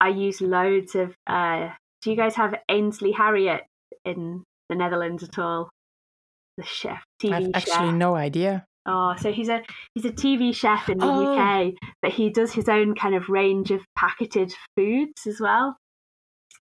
I 0.00 0.08
use 0.08 0.40
loads 0.40 0.94
of. 0.94 1.14
Uh, 1.26 1.70
do 2.02 2.10
you 2.10 2.16
guys 2.16 2.34
have 2.36 2.54
Ainsley 2.68 3.12
Harriott 3.12 3.64
in 4.04 4.44
the 4.68 4.74
Netherlands 4.74 5.22
at 5.22 5.38
all? 5.38 5.70
The 6.56 6.64
chef, 6.64 7.02
TV 7.22 7.34
I've 7.34 7.62
chef. 7.62 7.74
actually 7.74 7.92
no 7.92 8.14
idea. 8.14 8.64
Oh, 8.86 9.14
so 9.18 9.32
he's 9.32 9.48
a 9.48 9.62
he's 9.94 10.04
a 10.04 10.12
TV 10.12 10.54
chef 10.54 10.88
in 10.88 10.98
the 10.98 11.06
oh. 11.06 11.36
UK, 11.36 11.74
but 12.02 12.12
he 12.12 12.30
does 12.30 12.52
his 12.52 12.68
own 12.68 12.94
kind 12.94 13.14
of 13.14 13.28
range 13.28 13.70
of 13.72 13.84
packeted 13.96 14.54
foods 14.76 15.26
as 15.26 15.40
well. 15.40 15.76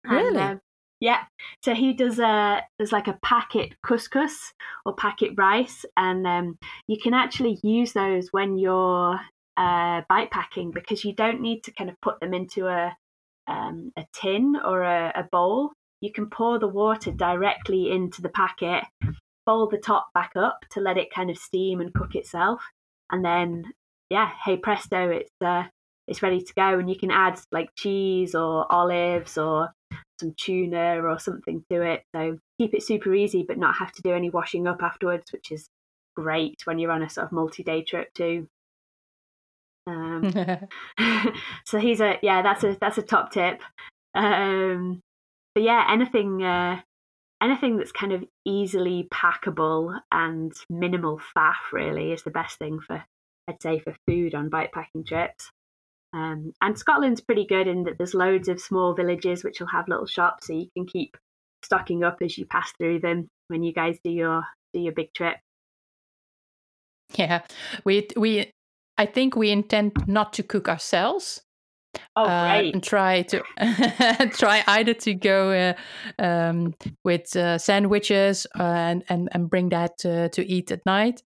Really? 0.05 0.29
And, 0.29 0.37
uh, 0.37 0.61
yeah. 1.01 1.25
So 1.65 1.75
he 1.75 1.95
does 1.95 2.19
a 2.19 2.63
there's 2.79 2.93
like 2.93 3.09
a 3.09 3.19
packet 3.23 3.75
couscous 3.83 4.53
or 4.85 4.95
packet 4.95 5.33
rice, 5.37 5.85
and 5.97 6.27
um, 6.27 6.59
you 6.87 6.99
can 7.03 7.15
actually 7.15 7.59
use 7.63 7.95
those 7.95 8.29
when 8.33 8.59
you're 8.59 9.19
uh, 9.57 10.03
bike 10.09 10.31
packing 10.31 10.73
because 10.73 11.05
you 11.05 11.15
don't 11.15 11.41
need 11.41 11.65
to 11.65 11.73
kind 11.73 11.89
of 11.89 11.97
put 12.03 12.21
them 12.21 12.35
into 12.35 12.67
a 12.67 12.95
um, 13.47 13.93
a 13.97 14.05
tin 14.13 14.57
or 14.63 14.83
a, 14.83 15.13
a 15.17 15.23
bowl. 15.33 15.73
You 16.03 16.13
can 16.13 16.29
pour 16.29 16.59
the 16.59 16.69
water 16.69 17.13
directly 17.13 17.91
into 17.91 18.21
the 18.21 18.29
packet 18.29 18.85
fold 19.47 19.71
the 19.71 19.79
top 19.79 20.09
back 20.15 20.33
up 20.37 20.61
to 20.71 20.81
let 20.81 20.99
it 20.99 21.13
kind 21.15 21.31
of 21.31 21.39
steam 21.39 21.81
and 21.81 21.93
cook 21.95 22.15
itself. 22.15 22.63
And 23.11 23.25
then, 23.25 23.65
yeah, 24.09 24.31
hey 24.45 24.57
presto, 24.57 25.11
it's 25.11 25.31
uh, 25.41 25.65
it's 26.07 26.23
ready 26.23 26.41
to 26.41 26.55
go, 26.55 26.79
and 26.79 26.89
you 26.89 26.97
can 26.99 27.11
add 27.11 27.39
like 27.53 27.71
cheese 27.77 28.35
or 28.35 28.71
olives 28.71 29.39
or 29.39 29.71
some 30.21 30.35
tuna 30.37 31.01
or 31.03 31.19
something 31.19 31.65
to 31.71 31.83
it. 31.83 32.05
So 32.15 32.39
keep 32.59 32.75
it 32.75 32.83
super 32.83 33.15
easy, 33.15 33.45
but 33.47 33.59
not 33.59 33.77
have 33.77 33.93
to 33.93 34.03
do 34.03 34.13
any 34.13 34.31
washing 34.31 34.67
up 34.67 34.83
afterwards, 34.83 35.33
which 35.33 35.51
is 35.51 35.69
great 36.15 36.61
when 36.65 36.79
you're 36.79 36.93
on 36.93 37.03
a 37.03 37.11
sort 37.11 37.27
of 37.27 37.33
multi-day 37.33 37.83
trip 37.83 38.13
too. 38.15 38.49
Um, 39.87 40.33
so 41.65 41.79
he's 41.79 42.01
a 42.01 42.19
yeah, 42.23 42.43
that's 42.43 42.65
a 42.65 42.77
that's 42.81 42.99
a 42.99 43.03
top 43.03 43.33
tip. 43.33 43.63
Um, 44.15 45.01
but 45.55 45.63
yeah, 45.63 45.87
anything 45.91 46.43
uh, 46.43 46.81
anything 47.41 47.77
that's 47.77 47.93
kind 47.93 48.13
of 48.13 48.25
easily 48.45 49.09
packable 49.13 49.99
and 50.13 50.53
minimal 50.69 51.21
faff 51.37 51.73
really 51.73 52.13
is 52.13 52.23
the 52.23 52.31
best 52.31 52.59
thing 52.59 52.81
for 52.81 53.05
I'd 53.49 53.63
say 53.63 53.81
for 53.81 53.97
food 54.07 54.35
on 54.35 54.51
bikepacking 54.51 55.07
trips. 55.07 55.51
Um, 56.13 56.53
and 56.61 56.79
Scotland's 56.79 57.21
pretty 57.21 57.47
good 57.47 57.67
in 57.67 57.85
that 57.85 57.99
there's 57.99 58.15
loads 58.15 58.49
of 58.49 58.61
small 58.61 58.95
villages 58.95 59.45
which 59.45 59.61
will 59.61 59.69
have 59.69 59.89
little 59.89 60.07
shops, 60.07 60.47
so 60.47 60.53
you 60.53 60.69
can 60.77 60.87
keep 60.87 61.17
stocking 61.63 62.05
up 62.05 62.19
as 62.23 62.37
you 62.37 62.47
pass 62.47 62.73
through 62.79 63.01
them 63.01 63.29
when 63.49 63.63
you 63.63 63.73
guys 63.73 63.99
do 64.03 64.11
your 64.11 64.45
do 64.73 64.81
your 64.81 64.93
big 64.93 65.13
trip. 65.15 65.37
Yeah, 67.15 67.43
we 67.85 68.09
we 68.17 68.53
I 68.99 69.07
think 69.07 69.37
we 69.37 69.51
intend 69.51 69.93
not 70.07 70.33
to 70.35 70.43
cook 70.43 70.69
ourselves. 70.69 71.43
Oh, 72.17 72.25
uh! 72.25 72.63
And 72.73 72.83
try 72.83 73.23
to 73.23 73.43
try 74.33 74.63
either 74.67 74.95
to 74.95 75.15
go 75.15 75.75
uh, 76.19 76.23
um, 76.23 76.75
with 77.05 77.35
uh, 77.37 77.59
sandwiches 77.59 78.47
and, 78.55 79.05
and 79.09 79.29
and 79.33 79.51
bring 79.51 79.71
that 79.71 79.99
to 79.99 80.45
eat 80.47 80.71
at 80.71 80.85
night, 80.87 81.23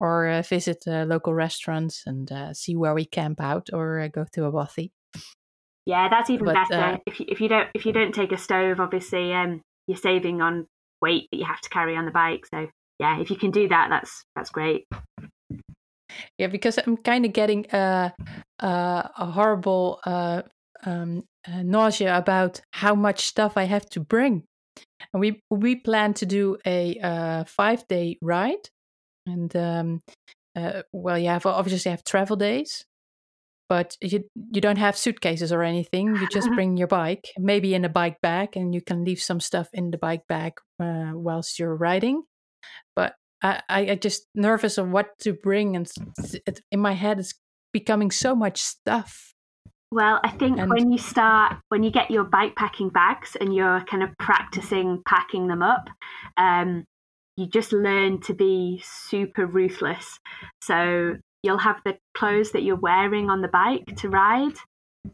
or 0.00 0.28
uh, 0.28 0.42
visit 0.42 0.84
local 0.86 1.34
restaurants 1.34 2.02
and 2.06 2.30
uh, 2.30 2.54
see 2.54 2.76
where 2.76 2.94
we 2.94 3.04
camp 3.04 3.40
out, 3.40 3.68
or 3.72 4.08
go 4.08 4.26
to 4.32 4.44
a 4.44 4.52
bothy. 4.52 4.92
Yeah, 5.86 6.08
that's 6.08 6.30
even 6.30 6.44
but, 6.44 6.54
better. 6.68 6.98
if 7.06 7.18
you, 7.18 7.26
if 7.28 7.40
you 7.40 7.48
don't 7.48 7.68
if 7.74 7.86
you 7.86 7.92
don't 7.92 8.14
take 8.14 8.32
a 8.32 8.38
stove, 8.38 8.78
obviously, 8.80 9.32
um, 9.32 9.62
you're 9.86 9.96
saving 9.96 10.42
on 10.42 10.66
weight 11.00 11.28
that 11.32 11.38
you 11.38 11.46
have 11.46 11.60
to 11.62 11.70
carry 11.70 11.96
on 11.96 12.04
the 12.04 12.10
bike. 12.10 12.44
So 12.46 12.68
yeah, 12.98 13.20
if 13.20 13.30
you 13.30 13.36
can 13.36 13.50
do 13.50 13.68
that, 13.68 13.88
that's 13.88 14.24
that's 14.36 14.50
great. 14.50 14.86
Yeah, 16.38 16.46
because 16.48 16.78
I'm 16.78 16.96
kind 16.96 17.24
of 17.24 17.32
getting 17.32 17.66
a, 17.72 18.12
a, 18.60 19.10
a 19.18 19.26
horrible 19.26 20.00
uh, 20.04 20.42
um, 20.84 21.24
uh, 21.46 21.62
nausea 21.62 22.16
about 22.16 22.60
how 22.72 22.94
much 22.94 23.26
stuff 23.26 23.56
I 23.56 23.64
have 23.64 23.88
to 23.90 24.00
bring. 24.00 24.44
And 25.12 25.20
we 25.20 25.42
we 25.50 25.76
plan 25.76 26.14
to 26.14 26.26
do 26.26 26.58
a 26.66 26.98
uh, 27.00 27.44
five 27.44 27.86
day 27.88 28.18
ride, 28.22 28.68
and 29.26 29.54
um, 29.56 30.00
uh, 30.56 30.82
well, 30.92 31.18
you 31.18 31.28
have 31.28 31.46
obviously 31.46 31.90
have 31.90 32.04
travel 32.04 32.36
days, 32.36 32.84
but 33.68 33.96
you 34.00 34.24
you 34.52 34.60
don't 34.60 34.78
have 34.78 34.96
suitcases 34.96 35.52
or 35.52 35.62
anything. 35.62 36.16
You 36.16 36.28
just 36.28 36.50
bring 36.54 36.76
your 36.76 36.88
bike, 36.88 37.28
maybe 37.38 37.74
in 37.74 37.84
a 37.84 37.88
bike 37.88 38.20
bag, 38.22 38.56
and 38.56 38.74
you 38.74 38.80
can 38.80 39.04
leave 39.04 39.20
some 39.20 39.40
stuff 39.40 39.68
in 39.72 39.90
the 39.90 39.98
bike 39.98 40.26
bag 40.28 40.54
uh, 40.80 41.12
whilst 41.14 41.58
you're 41.58 41.76
riding. 41.76 42.22
But 42.96 43.14
I, 43.42 43.62
I 43.68 43.94
just 43.94 44.26
nervous 44.34 44.78
of 44.78 44.90
what 44.90 45.18
to 45.20 45.32
bring, 45.32 45.76
and 45.76 45.88
it, 46.46 46.60
in 46.70 46.80
my 46.80 46.92
head 46.92 47.18
it's 47.18 47.34
becoming 47.72 48.10
so 48.10 48.34
much 48.34 48.60
stuff. 48.60 49.34
Well, 49.90 50.20
I 50.22 50.30
think 50.30 50.58
and 50.58 50.70
when 50.70 50.92
you 50.92 50.98
start, 50.98 51.56
when 51.68 51.82
you 51.82 51.90
get 51.90 52.10
your 52.10 52.24
bike 52.24 52.56
packing 52.56 52.90
bags 52.90 53.36
and 53.40 53.54
you're 53.54 53.80
kind 53.82 54.02
of 54.02 54.10
practicing 54.18 55.02
packing 55.06 55.48
them 55.48 55.62
up, 55.62 55.88
um, 56.36 56.84
you 57.36 57.46
just 57.46 57.72
learn 57.72 58.20
to 58.22 58.34
be 58.34 58.82
super 58.84 59.46
ruthless. 59.46 60.18
So 60.62 61.16
you'll 61.42 61.58
have 61.58 61.80
the 61.84 61.96
clothes 62.14 62.52
that 62.52 62.64
you're 62.64 62.76
wearing 62.76 63.30
on 63.30 63.40
the 63.40 63.48
bike 63.48 63.96
to 63.98 64.08
ride, 64.10 64.56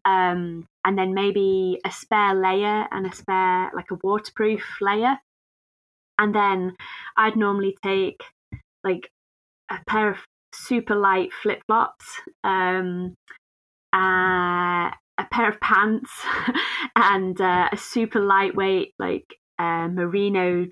um, 0.05 0.67
and 0.85 0.99
then 0.99 1.15
maybe 1.15 1.79
a 1.85 1.91
spare 1.93 2.35
layer 2.35 2.87
and 2.91 3.07
a 3.07 3.15
spare, 3.15 3.71
like 3.77 3.91
a 3.93 3.99
waterproof 4.03 4.63
layer 4.81 5.19
and 6.19 6.35
then 6.35 6.75
I'd 7.17 7.37
normally 7.37 7.77
take 7.83 8.21
like 8.83 9.09
a 9.71 9.79
pair 9.87 10.11
of 10.11 10.19
super 10.55 10.95
light 10.95 11.33
flip 11.33 11.63
flops, 11.67 12.07
um, 12.45 13.15
uh, 13.95 14.91
a 15.19 15.27
pair 15.33 15.49
of 15.49 15.61
pants, 15.61 16.11
and 16.97 17.41
uh, 17.41 17.69
a 17.73 17.77
super 17.77 18.21
lightweight 18.21 18.95
like 18.99 19.27
uh, 19.59 19.89
merino 19.89 20.67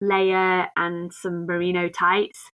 layer 0.00 0.66
and 0.76 1.12
some 1.12 1.46
merino 1.46 1.88
tights 1.88 2.50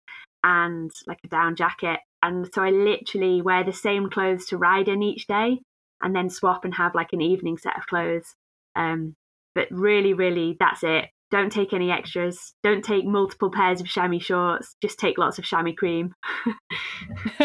and 0.44 0.90
like 1.06 1.18
a 1.24 1.28
down 1.28 1.56
jacket. 1.56 2.00
And 2.22 2.48
so 2.52 2.62
I 2.62 2.70
literally 2.70 3.42
wear 3.42 3.64
the 3.64 3.72
same 3.72 4.10
clothes 4.10 4.46
to 4.46 4.58
ride 4.58 4.88
in 4.88 5.02
each 5.02 5.26
day 5.26 5.60
and 6.02 6.14
then 6.14 6.30
swap 6.30 6.64
and 6.64 6.74
have 6.74 6.94
like 6.94 7.12
an 7.12 7.20
evening 7.20 7.58
set 7.58 7.76
of 7.76 7.86
clothes. 7.86 8.34
Um, 8.76 9.14
but 9.54 9.68
really, 9.70 10.14
really, 10.14 10.56
that's 10.58 10.82
it. 10.82 11.06
Don't 11.30 11.52
take 11.52 11.72
any 11.72 11.90
extras. 11.90 12.54
Don't 12.62 12.84
take 12.84 13.04
multiple 13.04 13.50
pairs 13.50 13.80
of 13.80 13.86
chamois 13.86 14.18
shorts. 14.18 14.74
Just 14.80 14.98
take 14.98 15.18
lots 15.18 15.38
of 15.38 15.44
chamois 15.44 15.74
cream. 15.76 16.14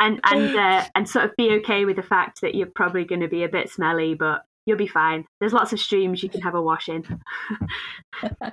and 0.00 0.20
and 0.24 0.56
uh, 0.56 0.84
and 0.94 1.08
sort 1.08 1.26
of 1.26 1.36
be 1.36 1.50
okay 1.58 1.84
with 1.84 1.96
the 1.96 2.02
fact 2.02 2.40
that 2.40 2.54
you're 2.54 2.70
probably 2.74 3.04
going 3.04 3.20
to 3.20 3.28
be 3.28 3.44
a 3.44 3.48
bit 3.48 3.68
smelly, 3.68 4.14
but 4.14 4.42
you'll 4.64 4.78
be 4.78 4.86
fine. 4.86 5.26
There's 5.38 5.52
lots 5.52 5.72
of 5.72 5.80
streams 5.80 6.22
you 6.22 6.30
can 6.30 6.40
have 6.40 6.54
a 6.54 6.62
wash 6.62 6.88
in. 6.88 7.04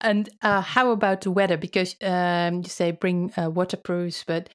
and 0.00 0.28
uh, 0.42 0.60
how 0.60 0.90
about 0.90 1.22
the 1.22 1.30
weather? 1.30 1.56
Because 1.56 1.96
um, 2.02 2.56
you 2.56 2.68
say 2.68 2.90
bring 2.90 3.32
uh, 3.38 3.48
waterproofs, 3.50 4.22
but 4.26 4.50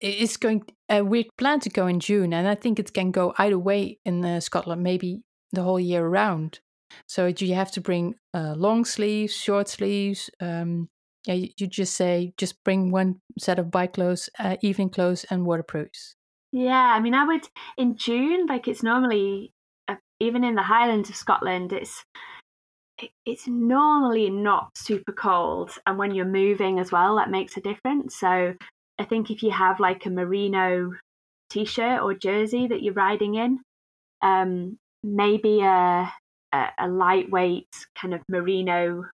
it's 0.00 0.36
going. 0.36 0.62
Uh, 0.88 1.02
we 1.04 1.28
plan 1.36 1.58
to 1.60 1.70
go 1.70 1.88
in 1.88 1.98
June, 1.98 2.32
and 2.32 2.46
I 2.46 2.54
think 2.54 2.78
it 2.78 2.92
can 2.92 3.10
go 3.10 3.34
either 3.38 3.58
way 3.58 3.98
in 4.04 4.24
uh, 4.24 4.38
Scotland. 4.38 4.84
Maybe 4.84 5.22
the 5.52 5.62
whole 5.62 5.80
year 5.80 6.06
round. 6.06 6.60
So 7.06 7.32
do 7.32 7.46
you 7.46 7.54
have 7.54 7.70
to 7.72 7.80
bring 7.80 8.14
uh, 8.34 8.54
long 8.56 8.84
sleeves, 8.84 9.34
short 9.34 9.68
sleeves? 9.68 10.30
Um, 10.40 10.88
yeah, 11.26 11.34
you, 11.34 11.48
you, 11.56 11.66
just 11.66 11.94
say 11.94 12.32
just 12.36 12.62
bring 12.64 12.90
one 12.90 13.20
set 13.38 13.58
of 13.58 13.70
bike 13.70 13.94
clothes, 13.94 14.30
uh, 14.38 14.56
evening 14.62 14.90
clothes, 14.90 15.24
and 15.30 15.44
waterproofs. 15.44 16.14
Yeah, 16.52 16.94
I 16.94 17.00
mean, 17.00 17.14
I 17.14 17.24
would 17.24 17.48
in 17.76 17.96
June, 17.96 18.46
like 18.46 18.68
it's 18.68 18.82
normally 18.82 19.52
uh, 19.88 19.96
even 20.20 20.44
in 20.44 20.54
the 20.54 20.62
Highlands 20.62 21.10
of 21.10 21.16
Scotland, 21.16 21.72
it's 21.72 22.04
it's 23.26 23.46
normally 23.46 24.30
not 24.30 24.70
super 24.76 25.12
cold, 25.12 25.72
and 25.84 25.98
when 25.98 26.14
you're 26.14 26.24
moving 26.24 26.78
as 26.78 26.92
well, 26.92 27.16
that 27.16 27.30
makes 27.30 27.56
a 27.56 27.60
difference. 27.60 28.16
So 28.16 28.54
I 28.98 29.04
think 29.04 29.30
if 29.30 29.42
you 29.42 29.50
have 29.50 29.80
like 29.80 30.06
a 30.06 30.10
merino 30.10 30.92
t-shirt 31.50 32.02
or 32.02 32.14
jersey 32.14 32.66
that 32.68 32.82
you're 32.82 32.94
riding 32.94 33.34
in, 33.34 33.58
um, 34.22 34.78
maybe 35.06 35.60
a, 35.60 36.12
a, 36.52 36.66
a 36.78 36.88
lightweight 36.88 37.68
kind 37.98 38.12
of 38.12 38.20
merino 38.28 39.04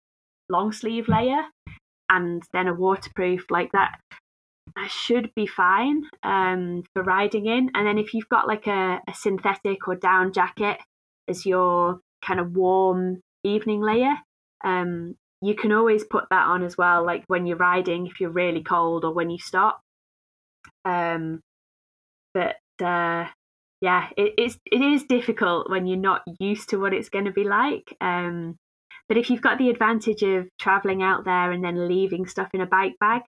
long 0.48 0.72
sleeve 0.72 1.09
layer 1.09 1.42
and 2.09 2.42
then 2.52 2.66
a 2.66 2.74
waterproof 2.74 3.44
like 3.50 3.70
that 3.72 3.98
that 4.76 4.90
should 4.90 5.31
be 5.35 5.46
fine 5.46 6.05
um, 6.22 6.83
for 6.92 7.02
riding 7.02 7.46
in. 7.46 7.70
And 7.74 7.87
then 7.87 7.98
if 7.98 8.14
you've 8.14 8.28
got 8.28 8.46
like 8.46 8.66
a, 8.66 9.00
a, 9.07 9.14
synthetic 9.14 9.87
or 9.87 9.96
down 9.96 10.33
jacket 10.33 10.78
as 11.28 11.44
your 11.44 12.00
kind 12.24 12.40
of 12.40 12.55
warm 12.55 13.20
evening 13.44 13.83
layer, 13.83 14.14
um, 14.64 15.16
you 15.42 15.55
can 15.55 15.72
always 15.72 16.05
put 16.05 16.24
that 16.31 16.46
on 16.46 16.62
as 16.62 16.78
well, 16.78 17.05
like 17.05 17.24
when 17.26 17.46
you're 17.46 17.57
riding, 17.57 18.07
if 18.07 18.20
you're 18.20 18.31
really 18.31 18.62
cold 18.62 19.05
or 19.05 19.12
when 19.12 19.28
you 19.28 19.38
stop. 19.38 19.81
Um, 20.85 21.40
but 22.33 22.57
uh, 22.83 23.26
yeah, 23.83 24.07
it, 24.16 24.35
it's 24.38 24.57
it 24.71 24.81
is 24.81 25.03
difficult 25.03 25.68
when 25.68 25.87
you're 25.87 25.99
not 25.99 26.23
used 26.38 26.68
to 26.68 26.79
what 26.79 26.95
it's 26.95 27.09
going 27.09 27.25
to 27.25 27.33
be 27.33 27.45
like. 27.45 27.95
Um, 28.01 28.57
but 29.09 29.18
if 29.18 29.29
you've 29.29 29.42
got 29.42 29.59
the 29.59 29.71
advantage 29.71 30.23
of 30.23 30.49
traveling 30.59 31.03
out 31.03 31.25
there 31.25 31.51
and 31.51 31.62
then 31.62 31.88
leaving 31.88 32.27
stuff 32.27 32.49
in 32.55 32.61
a 32.61 32.66
bike 32.66 32.95
bag, 33.01 33.23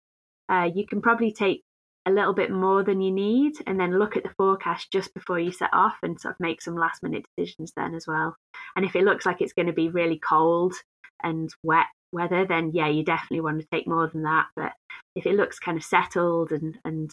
uh, 0.48 0.70
you 0.72 0.86
can 0.86 1.02
probably 1.02 1.32
take 1.32 1.62
a 2.06 2.12
little 2.12 2.34
bit 2.34 2.52
more 2.52 2.84
than 2.84 3.00
you 3.00 3.10
need 3.10 3.54
and 3.66 3.80
then 3.80 3.98
look 3.98 4.16
at 4.16 4.22
the 4.22 4.34
forecast 4.36 4.92
just 4.92 5.12
before 5.12 5.40
you 5.40 5.50
set 5.50 5.70
off 5.72 5.96
and 6.02 6.20
sort 6.20 6.34
of 6.34 6.40
make 6.40 6.62
some 6.62 6.76
last 6.76 7.02
minute 7.02 7.24
decisions 7.36 7.72
then 7.76 7.94
as 7.94 8.06
well. 8.06 8.36
And 8.76 8.84
if 8.84 8.94
it 8.94 9.04
looks 9.04 9.26
like 9.26 9.40
it's 9.40 9.54
going 9.54 9.66
to 9.66 9.72
be 9.72 9.88
really 9.88 10.20
cold 10.20 10.74
and 11.22 11.50
wet 11.64 11.86
weather, 12.12 12.46
then 12.46 12.70
yeah, 12.72 12.88
you 12.88 13.04
definitely 13.04 13.40
want 13.40 13.60
to 13.60 13.66
take 13.72 13.88
more 13.88 14.06
than 14.06 14.22
that. 14.22 14.46
But 14.54 14.72
if 15.16 15.26
it 15.26 15.34
looks 15.34 15.58
kind 15.58 15.76
of 15.76 15.82
settled 15.82 16.52
and, 16.52 16.78
and 16.84 17.10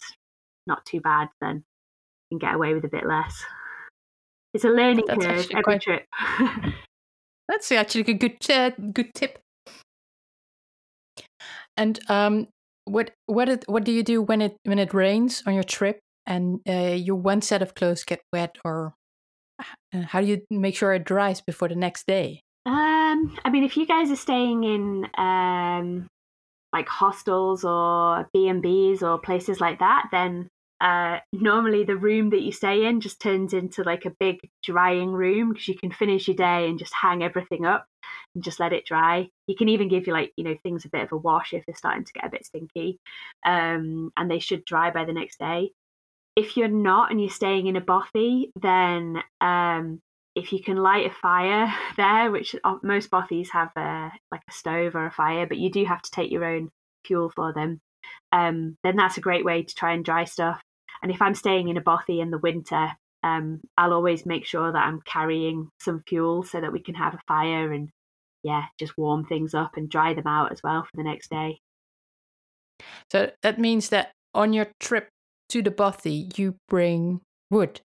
not 0.68 0.84
too 0.86 1.00
bad, 1.00 1.28
then 1.40 1.64
can 2.32 2.38
get 2.38 2.54
away 2.54 2.74
with 2.74 2.84
a 2.84 2.88
bit 2.88 3.06
less. 3.06 3.44
It's 4.54 4.64
a 4.64 4.68
learning 4.68 5.04
That's 5.06 5.24
curve 5.24 5.48
every 5.50 5.62
quite... 5.62 5.82
trip. 5.82 6.06
That's 7.48 7.72
actually 7.72 8.12
a 8.12 8.14
good 8.14 8.50
uh, 8.50 8.70
good 8.92 9.14
tip. 9.14 9.38
And 11.76 11.98
um, 12.08 12.48
what 12.84 13.12
what 13.26 13.64
what 13.66 13.84
do 13.84 13.92
you 13.92 14.02
do 14.02 14.22
when 14.22 14.40
it 14.40 14.56
when 14.64 14.78
it 14.78 14.94
rains 14.94 15.42
on 15.46 15.54
your 15.54 15.64
trip 15.64 16.00
and 16.26 16.60
uh, 16.68 16.94
your 16.96 17.16
one 17.16 17.42
set 17.42 17.62
of 17.62 17.74
clothes 17.74 18.04
get 18.04 18.20
wet, 18.32 18.56
or 18.64 18.94
uh, 19.94 20.02
how 20.02 20.20
do 20.20 20.26
you 20.26 20.42
make 20.50 20.76
sure 20.76 20.92
it 20.92 21.04
dries 21.04 21.40
before 21.40 21.68
the 21.68 21.74
next 21.74 22.06
day? 22.06 22.40
Um, 22.64 23.36
I 23.44 23.50
mean, 23.50 23.64
if 23.64 23.76
you 23.76 23.86
guys 23.86 24.10
are 24.10 24.16
staying 24.16 24.64
in 24.64 25.06
um, 25.18 26.06
like 26.72 26.88
hostels 26.88 27.64
or 27.64 28.28
B 28.32 28.48
and 28.48 28.62
B's 28.62 29.02
or 29.02 29.18
places 29.18 29.60
like 29.60 29.80
that, 29.80 30.08
then 30.12 30.48
uh, 30.82 31.20
normally 31.32 31.84
the 31.84 31.96
room 31.96 32.30
that 32.30 32.42
you 32.42 32.50
stay 32.50 32.86
in 32.86 33.00
just 33.00 33.20
turns 33.20 33.52
into 33.52 33.84
like 33.84 34.04
a 34.04 34.16
big 34.18 34.40
drying 34.64 35.12
room 35.12 35.52
because 35.52 35.68
you 35.68 35.78
can 35.78 35.92
finish 35.92 36.26
your 36.26 36.36
day 36.36 36.68
and 36.68 36.76
just 36.78 36.92
hang 36.92 37.22
everything 37.22 37.64
up 37.64 37.86
and 38.34 38.42
just 38.42 38.58
let 38.58 38.72
it 38.72 38.84
dry. 38.84 39.28
You 39.46 39.54
can 39.54 39.68
even 39.68 39.88
give 39.88 40.08
you 40.08 40.12
like 40.12 40.32
you 40.36 40.42
know 40.42 40.56
things 40.64 40.84
a 40.84 40.88
bit 40.88 41.04
of 41.04 41.12
a 41.12 41.16
wash 41.16 41.52
if 41.52 41.64
they're 41.64 41.76
starting 41.76 42.04
to 42.04 42.12
get 42.12 42.26
a 42.26 42.30
bit 42.30 42.44
stinky, 42.44 42.98
um, 43.46 44.10
and 44.16 44.28
they 44.28 44.40
should 44.40 44.64
dry 44.64 44.90
by 44.90 45.04
the 45.04 45.12
next 45.12 45.38
day. 45.38 45.70
If 46.34 46.56
you're 46.56 46.66
not 46.66 47.12
and 47.12 47.20
you're 47.20 47.30
staying 47.30 47.68
in 47.68 47.76
a 47.76 47.80
bothy, 47.80 48.50
then 48.60 49.22
um, 49.40 50.00
if 50.34 50.52
you 50.52 50.60
can 50.64 50.78
light 50.78 51.06
a 51.06 51.14
fire 51.14 51.72
there, 51.96 52.32
which 52.32 52.56
most 52.82 53.08
bothies 53.08 53.50
have 53.52 53.70
a, 53.76 54.10
like 54.32 54.42
a 54.48 54.52
stove 54.52 54.96
or 54.96 55.06
a 55.06 55.12
fire, 55.12 55.46
but 55.46 55.58
you 55.58 55.70
do 55.70 55.84
have 55.84 56.02
to 56.02 56.10
take 56.10 56.32
your 56.32 56.44
own 56.44 56.70
fuel 57.04 57.30
for 57.36 57.52
them, 57.52 57.80
um, 58.32 58.76
then 58.82 58.96
that's 58.96 59.18
a 59.18 59.20
great 59.20 59.44
way 59.44 59.62
to 59.62 59.74
try 59.74 59.92
and 59.92 60.04
dry 60.04 60.24
stuff. 60.24 60.60
And 61.02 61.10
if 61.10 61.20
I'm 61.20 61.34
staying 61.34 61.68
in 61.68 61.76
a 61.76 61.82
bothy 61.82 62.20
in 62.20 62.30
the 62.30 62.38
winter, 62.38 62.90
um, 63.22 63.60
I'll 63.76 63.92
always 63.92 64.26
make 64.26 64.46
sure 64.46 64.72
that 64.72 64.84
I'm 64.84 65.00
carrying 65.04 65.68
some 65.80 66.02
fuel 66.08 66.42
so 66.42 66.60
that 66.60 66.72
we 66.72 66.80
can 66.80 66.94
have 66.94 67.14
a 67.14 67.20
fire 67.28 67.72
and 67.72 67.88
yeah, 68.42 68.64
just 68.78 68.96
warm 68.98 69.24
things 69.24 69.54
up 69.54 69.72
and 69.76 69.88
dry 69.88 70.14
them 70.14 70.26
out 70.26 70.52
as 70.52 70.60
well 70.62 70.82
for 70.82 70.96
the 70.96 71.04
next 71.04 71.30
day. 71.30 71.60
So 73.10 73.30
that 73.42 73.58
means 73.58 73.90
that 73.90 74.12
on 74.34 74.52
your 74.52 74.68
trip 74.80 75.08
to 75.50 75.62
the 75.62 75.70
bothy, 75.70 76.30
you 76.36 76.56
bring 76.68 77.20
wood. 77.50 77.80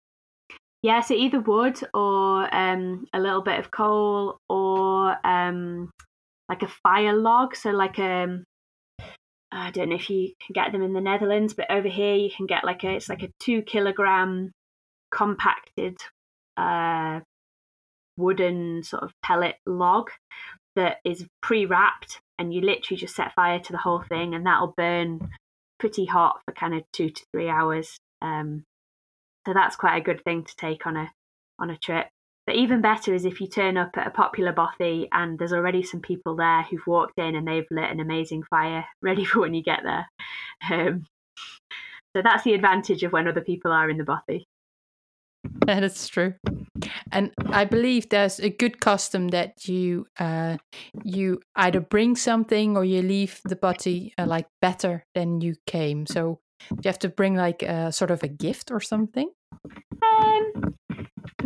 Yeah, 0.82 1.00
so 1.00 1.14
either 1.14 1.40
wood 1.40 1.80
or 1.94 2.54
um, 2.54 3.06
a 3.12 3.20
little 3.20 3.42
bit 3.42 3.58
of 3.58 3.70
coal 3.70 4.38
or 4.48 5.16
um, 5.26 5.90
like 6.48 6.62
a 6.62 6.68
fire 6.68 7.14
log. 7.14 7.56
So 7.56 7.70
like 7.70 7.98
um, 7.98 8.44
I 9.56 9.70
don't 9.70 9.88
know 9.88 9.96
if 9.96 10.10
you 10.10 10.32
can 10.44 10.52
get 10.52 10.72
them 10.72 10.82
in 10.82 10.92
the 10.92 11.00
Netherlands, 11.00 11.54
but 11.54 11.70
over 11.70 11.88
here 11.88 12.14
you 12.14 12.30
can 12.30 12.46
get 12.46 12.64
like 12.64 12.84
a 12.84 12.94
it's 12.96 13.08
like 13.08 13.22
a 13.22 13.30
two 13.40 13.62
kilogram 13.62 14.52
compacted 15.10 15.96
uh, 16.56 17.20
wooden 18.16 18.82
sort 18.82 19.02
of 19.02 19.12
pellet 19.22 19.56
log 19.66 20.10
that 20.74 20.98
is 21.04 21.26
pre-wrapped, 21.42 22.20
and 22.38 22.52
you 22.52 22.60
literally 22.60 23.00
just 23.00 23.16
set 23.16 23.34
fire 23.34 23.58
to 23.58 23.72
the 23.72 23.78
whole 23.78 24.02
thing, 24.08 24.34
and 24.34 24.44
that'll 24.44 24.74
burn 24.76 25.20
pretty 25.78 26.04
hot 26.04 26.40
for 26.44 26.52
kind 26.52 26.74
of 26.74 26.82
two 26.92 27.10
to 27.10 27.24
three 27.32 27.48
hours. 27.48 27.98
Um, 28.20 28.64
so 29.46 29.54
that's 29.54 29.76
quite 29.76 29.96
a 29.96 30.04
good 30.04 30.22
thing 30.24 30.44
to 30.44 30.56
take 30.56 30.86
on 30.86 30.96
a 30.96 31.10
on 31.58 31.70
a 31.70 31.78
trip. 31.78 32.08
But 32.46 32.54
even 32.54 32.80
better 32.80 33.12
is 33.12 33.24
if 33.24 33.40
you 33.40 33.48
turn 33.48 33.76
up 33.76 33.90
at 33.96 34.06
a 34.06 34.10
popular 34.10 34.52
bothy 34.52 35.08
and 35.10 35.38
there's 35.38 35.52
already 35.52 35.82
some 35.82 36.00
people 36.00 36.36
there 36.36 36.62
who've 36.62 36.86
walked 36.86 37.18
in 37.18 37.34
and 37.34 37.46
they've 37.46 37.66
lit 37.70 37.90
an 37.90 38.00
amazing 38.00 38.44
fire 38.44 38.84
ready 39.02 39.24
for 39.24 39.40
when 39.40 39.54
you 39.54 39.62
get 39.62 39.80
there. 39.82 40.06
Um, 40.70 41.06
so 42.16 42.22
that's 42.22 42.44
the 42.44 42.54
advantage 42.54 43.02
of 43.02 43.12
when 43.12 43.28
other 43.28 43.42
people 43.42 43.72
are 43.72 43.90
in 43.90 43.98
the 43.98 44.04
bothy. 44.04 44.46
That's 45.66 46.08
true. 46.08 46.34
And 47.12 47.32
I 47.46 47.64
believe 47.64 48.08
there's 48.08 48.40
a 48.40 48.50
good 48.50 48.80
custom 48.80 49.28
that 49.28 49.68
you 49.68 50.06
uh, 50.18 50.56
you 51.04 51.40
either 51.54 51.80
bring 51.80 52.16
something 52.16 52.76
or 52.76 52.84
you 52.84 53.02
leave 53.02 53.40
the 53.44 53.56
bothy 53.56 54.12
uh, 54.18 54.26
like 54.26 54.46
better 54.60 55.04
than 55.14 55.40
you 55.40 55.54
came. 55.66 56.06
So 56.06 56.40
you 56.70 56.86
have 56.86 56.98
to 57.00 57.08
bring 57.08 57.36
like 57.36 57.62
a 57.62 57.92
sort 57.92 58.10
of 58.10 58.22
a 58.22 58.28
gift 58.28 58.70
or 58.70 58.80
something. 58.80 59.30
Um, 60.02 60.74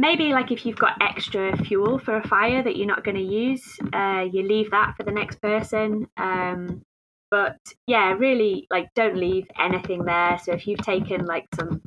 maybe 0.01 0.33
like 0.33 0.51
if 0.51 0.65
you've 0.65 0.79
got 0.79 0.97
extra 1.01 1.57
fuel 1.59 1.99
for 1.99 2.17
a 2.17 2.27
fire 2.27 2.63
that 2.63 2.77
you're 2.77 2.87
not 2.87 3.05
going 3.05 3.17
to 3.17 3.23
use, 3.23 3.63
uh, 3.93 4.25
you 4.33 4.43
leave 4.43 4.71
that 4.71 4.95
for 4.97 5.03
the 5.03 5.13
next 5.13 5.41
person. 5.43 6.09
Um, 6.17 6.83
but 7.31 7.59
yeah, 7.87 8.13
really, 8.13 8.67
like 8.71 8.89
don't 8.95 9.17
leave 9.17 9.47
anything 9.59 10.05
there. 10.05 10.39
So 10.43 10.53
if 10.53 10.67
you've 10.67 10.81
taken 10.81 11.27
like 11.27 11.47
some, 11.55 11.83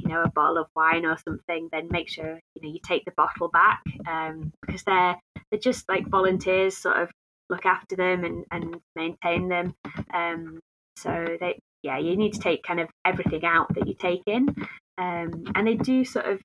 you 0.00 0.08
know, 0.08 0.22
a 0.22 0.30
bottle 0.30 0.58
of 0.58 0.66
wine 0.74 1.04
or 1.04 1.16
something, 1.18 1.68
then 1.70 1.88
make 1.90 2.08
sure 2.08 2.40
you 2.54 2.62
know 2.62 2.72
you 2.72 2.80
take 2.82 3.04
the 3.04 3.12
bottle 3.16 3.48
back 3.48 3.82
um, 4.08 4.50
because 4.66 4.82
they're 4.84 5.16
they're 5.50 5.60
just 5.60 5.88
like 5.88 6.08
volunteers, 6.08 6.76
sort 6.76 6.96
of 6.96 7.10
look 7.50 7.64
after 7.64 7.96
them 7.96 8.24
and, 8.24 8.44
and 8.50 8.76
maintain 8.96 9.48
them. 9.48 9.74
Um, 10.12 10.58
so 10.96 11.36
they 11.38 11.58
yeah, 11.82 11.98
you 11.98 12.16
need 12.16 12.32
to 12.32 12.40
take 12.40 12.64
kind 12.64 12.80
of 12.80 12.88
everything 13.04 13.44
out 13.44 13.72
that 13.74 13.86
you 13.86 13.94
take 13.94 14.22
in. 14.26 14.48
Um, 14.98 15.44
and 15.54 15.66
they 15.66 15.74
do 15.74 16.04
sort 16.04 16.26
of 16.26 16.40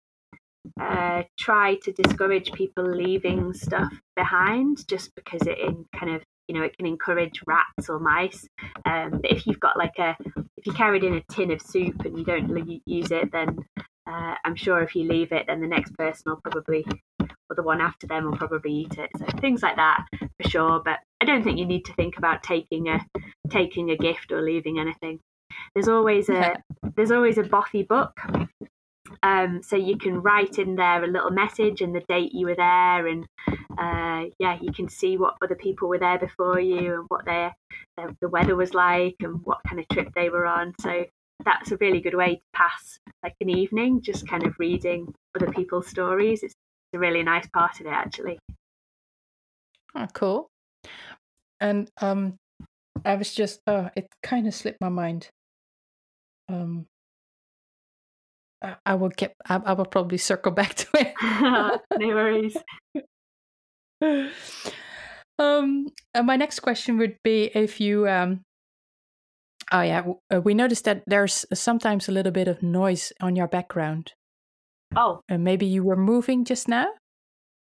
uh, 0.80 1.23
try 1.38 1.76
to 1.84 1.91
discourage 1.91 2.52
people 2.54 2.84
leaving 2.84 3.54
stuff 3.54 3.91
behind 4.15 4.88
just 4.88 5.13
because 5.15 5.45
it 5.47 5.60
in 5.60 5.86
kind 5.95 6.15
of 6.15 6.23
you 6.47 6.56
know 6.56 6.63
it 6.63 6.78
can 6.78 6.86
encourage 6.86 7.41
rats 7.45 7.89
or 7.89 7.99
mice. 7.99 8.47
Um, 8.86 9.19
but 9.21 9.32
if 9.32 9.47
you've 9.47 9.60
got 9.60 9.78
like 9.78 9.97
a 9.99 10.15
if 10.58 10.65
you 10.65 10.73
carried 10.73 11.04
in 11.04 11.15
a 11.15 11.23
tin 11.32 11.52
of 11.52 11.62
soup 11.62 12.06
and 12.06 12.17
you 12.17 12.23
don't 12.23 12.82
use 12.86 13.12
it, 13.12 13.32
then 13.32 13.58
uh, 14.08 14.36
I'm 14.43 14.56
sure 14.56 14.82
if 14.82 14.95
you 14.95 15.04
leave 15.04 15.32
it, 15.32 15.47
then 15.47 15.62
the 15.62 15.67
next 15.67 15.93
person 15.95 16.23
will 16.26 16.41
probably 16.43 16.86
or 17.49 17.56
the 17.56 17.63
one 17.63 17.82
after 17.82 18.08
them 18.08 18.26
will 18.26 18.38
probably 18.38 18.71
eat 18.71 18.97
it. 18.97 19.10
So 19.17 19.26
things 19.39 19.62
like 19.62 19.76
that 19.76 20.06
for 20.41 20.49
sure. 20.49 20.82
But 20.84 20.99
I 21.21 21.26
don't 21.26 21.43
think 21.43 21.60
you 21.60 21.65
need 21.65 21.86
to 21.86 21.93
think 21.93 22.17
about 22.17 22.43
taking 22.43 22.88
a 22.88 22.99
taking 23.49 23.91
a 23.91 23.97
gift 23.97 24.32
or 24.32 24.41
leaving 24.41 24.80
anything. 24.80 25.19
There's 25.73 25.88
always 25.88 26.30
a 26.30 26.56
there's 26.95 27.12
always 27.12 27.38
a 27.38 27.43
bothy 27.43 27.84
book 27.84 28.19
um, 29.24 29.62
so 29.64 29.76
you 29.76 29.98
can 29.98 30.22
write 30.22 30.60
in 30.60 30.76
there 30.76 31.04
a 31.04 31.08
little 31.08 31.32
message 31.32 31.82
and 31.82 31.96
the 31.96 32.04
date 32.08 32.34
you 32.34 32.46
were 32.46 32.56
there, 32.56 33.08
and 33.08 33.26
uh, 33.78 34.30
yeah, 34.38 34.58
you 34.62 34.72
can 34.72 34.88
see 34.88 35.18
what 35.18 35.36
other 35.42 35.56
people 35.56 35.90
were 35.90 35.98
there 35.98 36.20
before 36.20 36.60
you 36.60 36.94
and 36.94 37.06
what 37.08 37.26
their, 37.26 37.56
their 37.98 38.16
the 38.22 38.30
weather 38.30 38.56
was 38.56 38.74
like 38.74 39.16
and 39.22 39.40
what 39.46 39.60
kind 39.66 39.80
of 39.80 39.88
trip 39.88 40.10
they 40.14 40.30
were 40.30 40.46
on. 40.46 40.74
So 40.80 41.06
that's 41.44 41.72
a 41.72 41.78
really 41.78 42.00
good 42.00 42.14
way 42.14 42.36
to 42.36 42.42
pass 42.54 43.00
like 43.24 43.34
an 43.42 43.50
evening, 43.50 44.02
just 44.02 44.28
kind 44.28 44.46
of 44.46 44.54
reading 44.60 45.14
other 45.36 45.52
people's 45.52 45.88
stories. 45.88 46.44
It's 46.44 46.54
a 46.94 47.00
really 47.00 47.24
nice 47.24 47.48
part 47.48 47.80
of 47.80 47.88
it, 47.88 47.94
actually. 47.94 48.38
Oh, 49.96 50.08
cool. 50.14 50.48
And 51.60 51.90
um, 52.02 52.36
I 53.06 53.16
was 53.16 53.34
just, 53.34 53.62
oh, 53.68 53.90
it 53.96 54.08
kind 54.22 54.48
of 54.48 54.54
slipped 54.54 54.82
my 54.82 54.90
mind. 54.90 55.30
Um, 56.50 56.86
I 58.86 58.95
will 58.95 59.10
get. 59.10 59.34
I, 59.47 59.62
I 59.65 59.73
will 59.73 59.86
probably 59.86 60.17
circle 60.17 60.52
back 60.60 60.76
to 60.76 60.88
it. 60.93 61.13
no 61.99 62.08
worries. 62.08 62.58
um, 65.39 65.88
my 66.23 66.36
next 66.36 66.62
question 66.62 66.97
would 66.97 67.17
be 67.23 67.52
if 67.54 67.80
you 67.80 68.08
um. 68.08 68.41
Oh 69.71 69.82
yeah, 69.82 70.04
uh, 70.34 70.41
we 70.41 70.54
noticed 70.54 70.86
that 70.86 71.04
there's 71.08 71.45
sometimes 71.54 72.08
a 72.08 72.12
little 72.12 72.32
bit 72.32 72.47
of 72.47 72.62
noise 72.62 73.12
on 73.21 73.36
your 73.36 73.47
background. 73.47 74.13
Oh. 74.95 75.21
And 75.28 75.41
uh, 75.41 75.43
maybe 75.43 75.65
you 75.65 75.84
were 75.84 75.95
moving 75.95 76.45
just 76.45 76.67
now. 76.67 76.88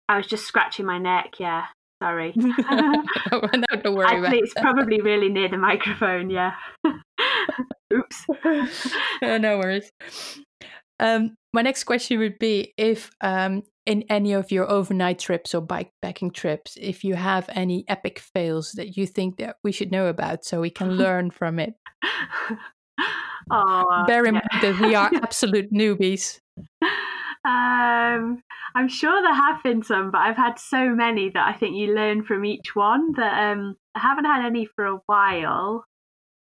I 0.08 0.18
was 0.18 0.28
just 0.28 0.46
scratching 0.46 0.86
my 0.86 1.00
neck. 1.00 1.36
Yeah. 1.40 1.66
Sorry. 2.02 2.32
no, 2.36 3.02
don't 3.84 3.96
worry 3.96 4.06
Actually, 4.06 4.40
it's 4.40 4.54
probably 4.54 5.02
really 5.02 5.30
near 5.30 5.50
the 5.50 5.58
microphone. 5.58 6.30
Yeah. 6.30 6.54
Oops. 7.92 8.26
uh, 8.46 9.38
no 9.40 9.58
worries. 9.58 9.90
Um, 11.00 11.36
my 11.54 11.62
next 11.62 11.84
question 11.86 12.20
would 12.20 12.40
be 12.40 12.74
if 12.78 13.12
um, 13.22 13.64
in 13.86 14.04
any 14.10 14.34
of 14.34 14.52
your 14.52 14.70
overnight 14.70 15.20
trips 15.20 15.56
or 15.56 15.66
bikepacking 15.66 16.34
trips, 16.34 16.78
if 16.80 17.04
you 17.04 17.16
have 17.16 17.50
any 17.54 17.86
epic 17.88 18.20
fails 18.20 18.74
that 18.74 18.98
you 18.98 19.08
think 19.08 19.38
that 19.38 19.58
we 19.64 19.72
should 19.72 19.92
know 19.92 20.08
about 20.08 20.44
so 20.44 20.62
we 20.62 20.70
can 20.70 20.92
learn 20.98 21.32
from 21.32 21.60
it. 21.60 21.74
Oh, 23.50 24.04
Bear 24.08 24.26
in 24.26 24.36
yeah. 24.36 24.42
mind 24.52 24.64
that 24.64 24.82
we 24.82 24.96
are 24.96 25.10
absolute 25.14 25.72
newbies. 25.72 26.40
Um, 27.46 28.44
I'm 28.76 28.90
sure 28.90 29.22
there 29.22 29.34
have 29.34 29.64
been 29.64 29.82
some, 29.82 30.12
but 30.12 30.18
I've 30.18 30.36
had 30.36 30.60
so 30.60 30.90
many 30.90 31.30
that 31.30 31.48
I 31.48 31.58
think 31.58 31.78
you 31.78 31.96
learn 31.96 32.26
from 32.26 32.44
each 32.44 32.76
one. 32.76 33.14
That 33.14 33.54
um, 33.54 33.78
I 33.96 34.00
haven't 34.00 34.26
had 34.26 34.46
any 34.46 34.66
for 34.66 34.86
a 34.86 35.00
while. 35.06 35.86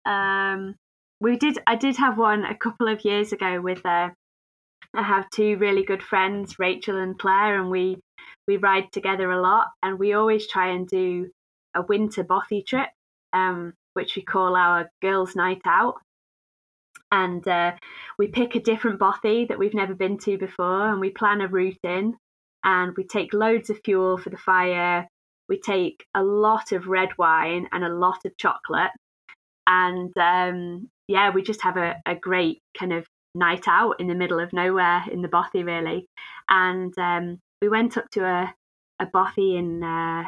Um, 0.08 0.74
we 1.22 1.38
did. 1.38 1.60
I 1.68 1.76
did 1.76 1.98
have 1.98 2.18
one 2.18 2.46
a 2.46 2.58
couple 2.58 2.88
of 2.88 3.06
years 3.06 3.32
ago 3.32 3.62
with 3.62 3.86
a 3.86 4.12
I 4.94 5.04
have 5.04 5.30
two 5.30 5.58
really 5.58 5.84
good 5.84 6.02
friends, 6.02 6.58
Rachel 6.60 6.98
and 6.98 7.18
Claire, 7.18 7.60
and 7.60 7.70
we 7.70 7.98
we 8.48 8.58
ride 8.58 8.92
together 8.92 9.30
a 9.30 9.42
lot. 9.42 9.68
And 9.84 10.00
we 10.00 10.14
always 10.14 10.48
try 10.48 10.70
and 10.70 10.88
do 10.88 11.30
a 11.76 11.82
winter 11.82 12.24
bothy 12.24 12.64
trip, 12.64 12.90
um, 13.34 13.74
which 13.94 14.16
we 14.16 14.24
call 14.24 14.56
our 14.56 14.90
girls' 15.02 15.36
night 15.36 15.62
out. 15.66 15.96
And 17.12 17.48
uh, 17.48 17.74
we 18.18 18.28
pick 18.28 18.56
a 18.56 18.60
different 18.60 19.00
bothy 19.00 19.46
that 19.46 19.60
we've 19.60 19.74
never 19.74 19.94
been 19.94 20.18
to 20.20 20.38
before, 20.38 20.90
and 20.90 21.00
we 21.00 21.10
plan 21.10 21.42
a 21.42 21.48
route 21.48 21.80
in. 21.84 22.16
And 22.64 22.96
we 22.98 23.06
take 23.06 23.34
loads 23.34 23.70
of 23.70 23.80
fuel 23.84 24.18
for 24.18 24.30
the 24.30 24.38
fire. 24.38 25.08
We 25.48 25.60
take 25.60 26.06
a 26.14 26.24
lot 26.24 26.72
of 26.72 26.88
red 26.88 27.10
wine 27.18 27.68
and 27.72 27.84
a 27.84 27.94
lot 27.94 28.26
of 28.26 28.36
chocolate. 28.38 28.92
And 29.66 30.12
um, 30.18 30.90
yeah, 31.08 31.30
we 31.30 31.44
just 31.44 31.62
have 31.62 31.78
a, 31.78 31.96
a 32.06 32.16
great 32.16 32.62
kind 32.78 32.94
of 32.94 33.06
night 33.36 33.68
out 33.68 34.00
in 34.00 34.08
the 34.08 34.16
middle 34.16 34.40
of 34.40 34.54
nowhere 34.54 35.04
in 35.12 35.22
the 35.22 35.28
bothy 35.28 35.64
really 35.64 36.06
and 36.50 36.98
um, 36.98 37.40
we 37.62 37.70
went 37.70 37.98
up 37.98 38.10
to 38.12 38.26
a, 38.26 38.54
a 39.00 39.06
bothy 39.06 39.58
in 39.58 39.84
uh, 39.84 40.24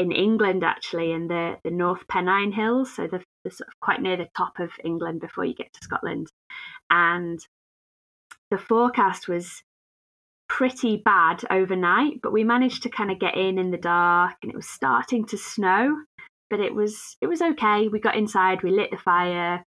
in 0.00 0.12
England 0.12 0.64
actually, 0.64 1.12
in 1.12 1.28
the 1.28 1.58
the 1.62 1.70
North 1.70 2.06
Pennine 2.08 2.52
Hills, 2.52 2.94
so 2.94 3.06
the, 3.06 3.22
the 3.44 3.50
sort 3.50 3.68
of 3.68 3.74
quite 3.80 4.00
near 4.00 4.16
the 4.16 4.28
top 4.36 4.58
of 4.58 4.70
England 4.84 5.20
before 5.20 5.44
you 5.44 5.54
get 5.54 5.72
to 5.72 5.84
Scotland, 5.84 6.28
and 6.90 7.38
the 8.50 8.58
forecast 8.58 9.28
was 9.28 9.62
pretty 10.48 10.96
bad 10.96 11.44
overnight, 11.50 12.20
but 12.22 12.32
we 12.32 12.42
managed 12.42 12.82
to 12.82 12.88
kind 12.88 13.10
of 13.10 13.20
get 13.20 13.36
in 13.36 13.58
in 13.58 13.70
the 13.70 13.76
dark, 13.76 14.36
and 14.42 14.50
it 14.50 14.56
was 14.56 14.68
starting 14.68 15.26
to 15.26 15.36
snow, 15.36 15.96
but 16.48 16.60
it 16.60 16.74
was 16.74 17.16
it 17.20 17.26
was 17.26 17.42
okay. 17.42 17.88
We 17.88 18.00
got 18.00 18.16
inside, 18.16 18.62
we 18.62 18.70
lit 18.70 18.90
the 18.90 18.96
fire. 18.96 19.64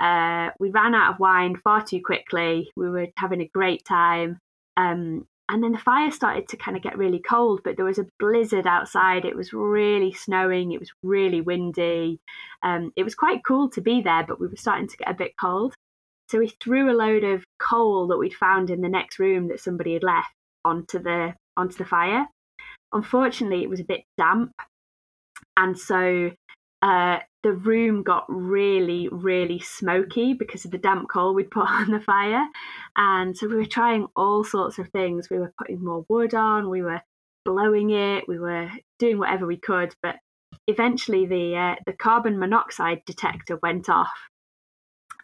Uh, 0.00 0.50
we 0.58 0.70
ran 0.70 0.94
out 0.94 1.14
of 1.14 1.20
wine 1.20 1.56
far 1.56 1.82
too 1.82 2.00
quickly. 2.04 2.70
We 2.76 2.88
were 2.90 3.08
having 3.16 3.40
a 3.40 3.48
great 3.48 3.84
time. 3.84 4.38
Um, 4.76 5.26
and 5.50 5.64
then 5.64 5.72
the 5.72 5.78
fire 5.78 6.10
started 6.10 6.46
to 6.48 6.56
kind 6.58 6.76
of 6.76 6.82
get 6.82 6.98
really 6.98 7.20
cold, 7.20 7.62
but 7.64 7.76
there 7.76 7.86
was 7.86 7.98
a 7.98 8.06
blizzard 8.18 8.66
outside. 8.66 9.24
It 9.24 9.34
was 9.34 9.52
really 9.52 10.12
snowing. 10.12 10.72
It 10.72 10.80
was 10.80 10.92
really 11.02 11.40
windy. 11.40 12.20
Um, 12.62 12.92
it 12.96 13.02
was 13.02 13.14
quite 13.14 13.44
cool 13.44 13.70
to 13.70 13.80
be 13.80 14.02
there, 14.02 14.24
but 14.28 14.38
we 14.38 14.46
were 14.46 14.56
starting 14.56 14.88
to 14.88 14.96
get 14.98 15.10
a 15.10 15.14
bit 15.14 15.32
cold. 15.40 15.74
So 16.28 16.38
we 16.38 16.48
threw 16.48 16.90
a 16.90 16.92
load 16.92 17.24
of 17.24 17.44
coal 17.58 18.08
that 18.08 18.18
we'd 18.18 18.34
found 18.34 18.68
in 18.68 18.82
the 18.82 18.88
next 18.90 19.18
room 19.18 19.48
that 19.48 19.60
somebody 19.60 19.94
had 19.94 20.02
left 20.02 20.28
onto 20.64 20.98
the 20.98 21.34
onto 21.56 21.78
the 21.78 21.86
fire. 21.86 22.26
Unfortunately, 22.92 23.62
it 23.62 23.70
was 23.70 23.80
a 23.80 23.84
bit 23.84 24.02
damp, 24.18 24.52
and 25.56 25.78
so 25.78 26.30
uh, 26.82 27.18
the 27.42 27.52
room 27.52 28.02
got 28.02 28.24
really, 28.28 29.08
really 29.10 29.60
smoky 29.60 30.34
because 30.34 30.64
of 30.64 30.70
the 30.70 30.78
damp 30.78 31.08
coal 31.08 31.34
we'd 31.34 31.50
put 31.50 31.68
on 31.68 31.90
the 31.90 32.00
fire. 32.00 32.46
And 32.96 33.36
so 33.36 33.48
we 33.48 33.56
were 33.56 33.66
trying 33.66 34.06
all 34.16 34.44
sorts 34.44 34.78
of 34.78 34.88
things. 34.88 35.30
We 35.30 35.38
were 35.38 35.52
putting 35.58 35.84
more 35.84 36.04
wood 36.08 36.34
on, 36.34 36.70
we 36.70 36.82
were 36.82 37.02
blowing 37.44 37.90
it, 37.90 38.24
we 38.28 38.38
were 38.38 38.70
doing 38.98 39.18
whatever 39.18 39.46
we 39.46 39.56
could. 39.56 39.94
But 40.02 40.16
eventually, 40.66 41.26
the 41.26 41.56
uh, 41.56 41.74
the 41.86 41.92
carbon 41.92 42.38
monoxide 42.38 43.02
detector 43.06 43.58
went 43.62 43.88
off, 43.88 44.28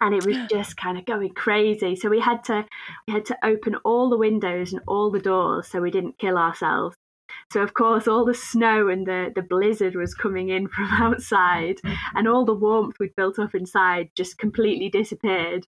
and 0.00 0.14
it 0.14 0.24
was 0.24 0.37
just 0.50 0.77
kind 0.77 0.98
of 0.98 1.05
going 1.05 1.35
crazy. 1.35 1.96
So 1.96 2.09
we 2.09 2.20
had 2.20 2.44
to 2.44 2.64
we 3.07 3.14
had 3.14 3.27
to 3.27 3.38
open 3.44 3.77
all 3.85 4.09
the 4.09 4.18
windows 4.18 4.72
and 4.72 4.83
all 4.87 5.11
the 5.11 5.20
doors 5.20 5.68
so 5.68 5.81
we 5.81 5.90
didn't 5.90 6.18
kill 6.18 6.38
ourselves. 6.38 6.96
So 7.54 7.62
of 7.62 7.72
course 7.72 8.08
all 8.08 8.24
the 8.24 8.34
snow 8.34 8.88
and 8.88 9.06
the, 9.06 9.30
the 9.32 9.40
blizzard 9.40 9.94
was 9.94 10.12
coming 10.12 10.48
in 10.48 10.66
from 10.74 10.86
outside 10.86 11.80
and 12.16 12.26
all 12.26 12.44
the 12.44 12.52
warmth 12.52 12.96
we'd 12.98 13.14
built 13.14 13.38
up 13.38 13.54
inside 13.54 14.10
just 14.16 14.38
completely 14.38 14.88
disappeared. 14.88 15.64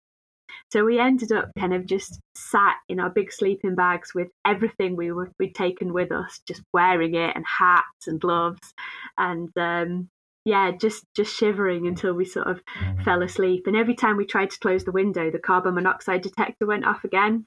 So 0.72 0.84
we 0.84 0.98
ended 0.98 1.30
up 1.30 1.52
kind 1.56 1.72
of 1.72 1.86
just 1.86 2.18
sat 2.34 2.74
in 2.88 2.98
our 2.98 3.08
big 3.08 3.32
sleeping 3.32 3.76
bags 3.76 4.10
with 4.16 4.26
everything 4.44 4.96
we 4.96 5.12
were 5.12 5.30
we'd 5.38 5.54
taken 5.54 5.92
with 5.92 6.10
us, 6.10 6.40
just 6.48 6.60
wearing 6.74 7.14
it 7.14 7.36
and 7.36 7.44
hats 7.46 8.08
and 8.08 8.20
gloves 8.20 8.74
and 9.16 9.48
um, 9.56 10.08
yeah, 10.44 10.72
just 10.72 11.04
just 11.14 11.36
shivering 11.36 11.86
until 11.86 12.14
we 12.14 12.24
sort 12.24 12.48
of 12.48 12.60
fell 13.04 13.22
asleep. 13.22 13.68
And 13.68 13.76
every 13.76 13.94
time 13.94 14.16
we 14.16 14.26
tried 14.26 14.50
to 14.50 14.58
close 14.58 14.82
the 14.82 14.90
window, 14.90 15.30
the 15.30 15.38
carbon 15.38 15.76
monoxide 15.76 16.22
detector 16.22 16.66
went 16.66 16.84
off 16.84 17.04
again. 17.04 17.46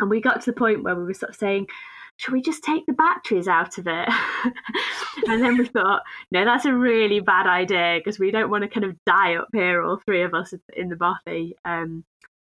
And 0.00 0.10
we 0.10 0.20
got 0.20 0.40
to 0.40 0.50
the 0.50 0.56
point 0.56 0.82
where 0.82 0.96
we 0.96 1.04
were 1.04 1.14
sort 1.14 1.30
of 1.30 1.36
saying, 1.36 1.68
should 2.20 2.34
we 2.34 2.42
just 2.42 2.62
take 2.62 2.84
the 2.84 2.92
batteries 2.92 3.48
out 3.48 3.78
of 3.78 3.86
it? 3.86 4.08
and 5.26 5.42
then 5.42 5.56
we 5.56 5.64
thought, 5.64 6.02
no, 6.30 6.44
that's 6.44 6.66
a 6.66 6.74
really 6.74 7.18
bad 7.20 7.46
idea 7.46 7.98
because 7.98 8.18
we 8.18 8.30
don't 8.30 8.50
want 8.50 8.62
to 8.62 8.68
kind 8.68 8.84
of 8.84 8.94
die 9.06 9.36
up 9.36 9.48
here, 9.54 9.82
all 9.82 9.98
three 10.04 10.22
of 10.22 10.34
us 10.34 10.52
in 10.76 10.90
the 10.90 10.96
bothy. 10.96 11.54
Um, 11.64 12.04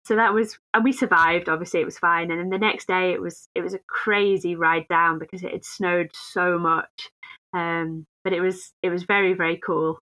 so 0.04 0.16
that 0.16 0.34
was, 0.34 0.58
and 0.74 0.84
we 0.84 0.92
survived. 0.92 1.48
Obviously, 1.48 1.80
it 1.80 1.86
was 1.86 1.98
fine. 1.98 2.30
And 2.30 2.38
then 2.38 2.50
the 2.50 2.58
next 2.58 2.88
day, 2.88 3.12
it 3.12 3.22
was 3.22 3.48
it 3.54 3.62
was 3.62 3.72
a 3.72 3.80
crazy 3.88 4.54
ride 4.54 4.86
down 4.88 5.18
because 5.18 5.42
it 5.42 5.52
had 5.52 5.64
snowed 5.64 6.10
so 6.12 6.58
much. 6.58 7.10
Um, 7.54 8.04
but 8.22 8.34
it 8.34 8.42
was 8.42 8.70
it 8.82 8.90
was 8.90 9.04
very 9.04 9.32
very 9.32 9.56
cool. 9.56 9.98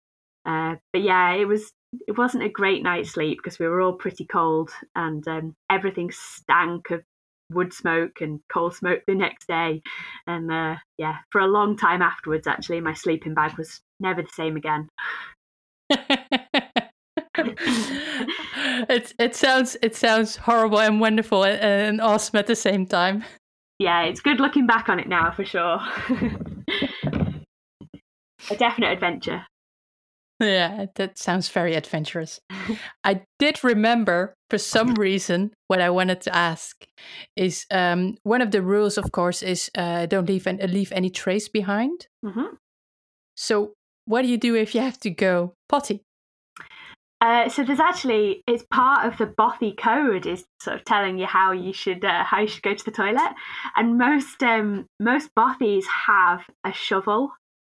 Uh, 0.47 0.77
but 0.93 1.03
yeah, 1.03 1.33
it 1.33 1.47
was 1.47 1.73
it 2.07 2.17
wasn't 2.17 2.45
a 2.45 2.49
great 2.49 2.85
night's 2.85 3.11
sleep 3.11 3.39
because 3.43 3.59
we 3.59 3.67
were 3.67 3.81
all 3.81 3.95
pretty 3.95 4.25
cold 4.25 4.71
and 4.95 5.27
um, 5.27 5.57
everything 5.69 6.13
stank 6.13 6.91
of 6.91 7.03
wood 7.51 7.73
smoke 7.73 8.21
and 8.21 8.41
coal 8.53 8.71
smoke 8.71 9.03
the 9.07 9.15
next 9.15 9.47
day. 9.47 9.83
And 10.27 10.51
uh, 10.53 10.77
yeah, 10.97 11.17
for 11.31 11.41
a 11.41 11.47
long 11.47 11.77
time 11.77 12.03
afterwards, 12.03 12.47
actually, 12.47 12.81
my 12.81 12.95
sleeping 12.95 13.35
bag 13.35 13.57
was 13.57 13.81
never 14.01 14.23
the 14.23 14.29
same 14.33 14.57
again. 14.57 14.89
it 18.89 19.15
it 19.19 19.35
sounds 19.35 19.77
it 19.83 19.97
sounds 19.97 20.37
horrible 20.37 20.81
and 20.81 21.01
wonderful 21.01 21.45
and, 21.45 21.61
and 21.61 22.01
awesome 22.01 22.39
at 22.39 22.47
the 22.47 22.57
same 22.57 22.87
time. 22.87 23.25
Yeah, 23.79 24.03
it's 24.03 24.21
good 24.21 24.41
looking 24.41 24.67
back 24.67 24.89
on 24.89 24.99
it 24.99 25.09
now 25.09 25.31
for 25.31 25.45
sure. 25.45 25.81
a 28.51 28.57
definite 28.57 28.93
adventure. 28.93 29.47
Yeah, 30.45 30.87
that 30.95 31.19
sounds 31.19 31.49
very 31.49 31.75
adventurous. 31.75 32.41
I 33.05 33.23
did 33.41 33.65
remember 33.65 34.35
for 34.51 34.59
some 34.59 34.95
reason 34.95 35.51
what 35.67 35.81
I 35.81 35.91
wanted 35.91 36.21
to 36.23 36.37
ask 36.37 36.87
is 37.35 37.67
um, 37.73 38.17
one 38.23 38.41
of 38.41 38.53
the 38.53 38.63
rules, 38.63 38.99
of 38.99 39.11
course, 39.11 39.43
is 39.43 39.69
uh, 39.77 40.07
don't 40.07 40.29
leave 40.29 40.47
leave 40.47 40.93
any 40.93 41.11
trace 41.11 41.49
behind. 41.49 42.07
Mm-hmm. 42.25 42.55
So, 43.37 43.75
what 44.05 44.23
do 44.23 44.29
you 44.29 44.39
do 44.39 44.55
if 44.55 44.75
you 44.75 44.81
have 44.81 45.01
to 45.01 45.11
go 45.11 45.55
potty? 45.69 46.03
Uh, 47.21 47.49
so 47.49 47.65
there's 47.65 47.81
actually 47.81 48.43
it's 48.47 48.65
part 48.71 49.05
of 49.05 49.19
the 49.19 49.27
bothy 49.27 49.77
code 49.77 50.25
is 50.25 50.45
sort 50.63 50.77
of 50.77 50.85
telling 50.85 51.19
you 51.19 51.27
how 51.27 51.51
you 51.51 51.73
should 51.73 52.05
uh, 52.05 52.23
how 52.23 52.39
you 52.39 52.47
should 52.47 52.63
go 52.63 52.75
to 52.75 52.85
the 52.85 52.93
toilet, 52.93 53.35
and 53.75 53.99
most 53.99 54.41
um, 54.43 54.87
most 55.01 55.35
bothies 55.37 55.85
have 56.07 56.45
a 56.63 56.73
shovel 56.73 57.33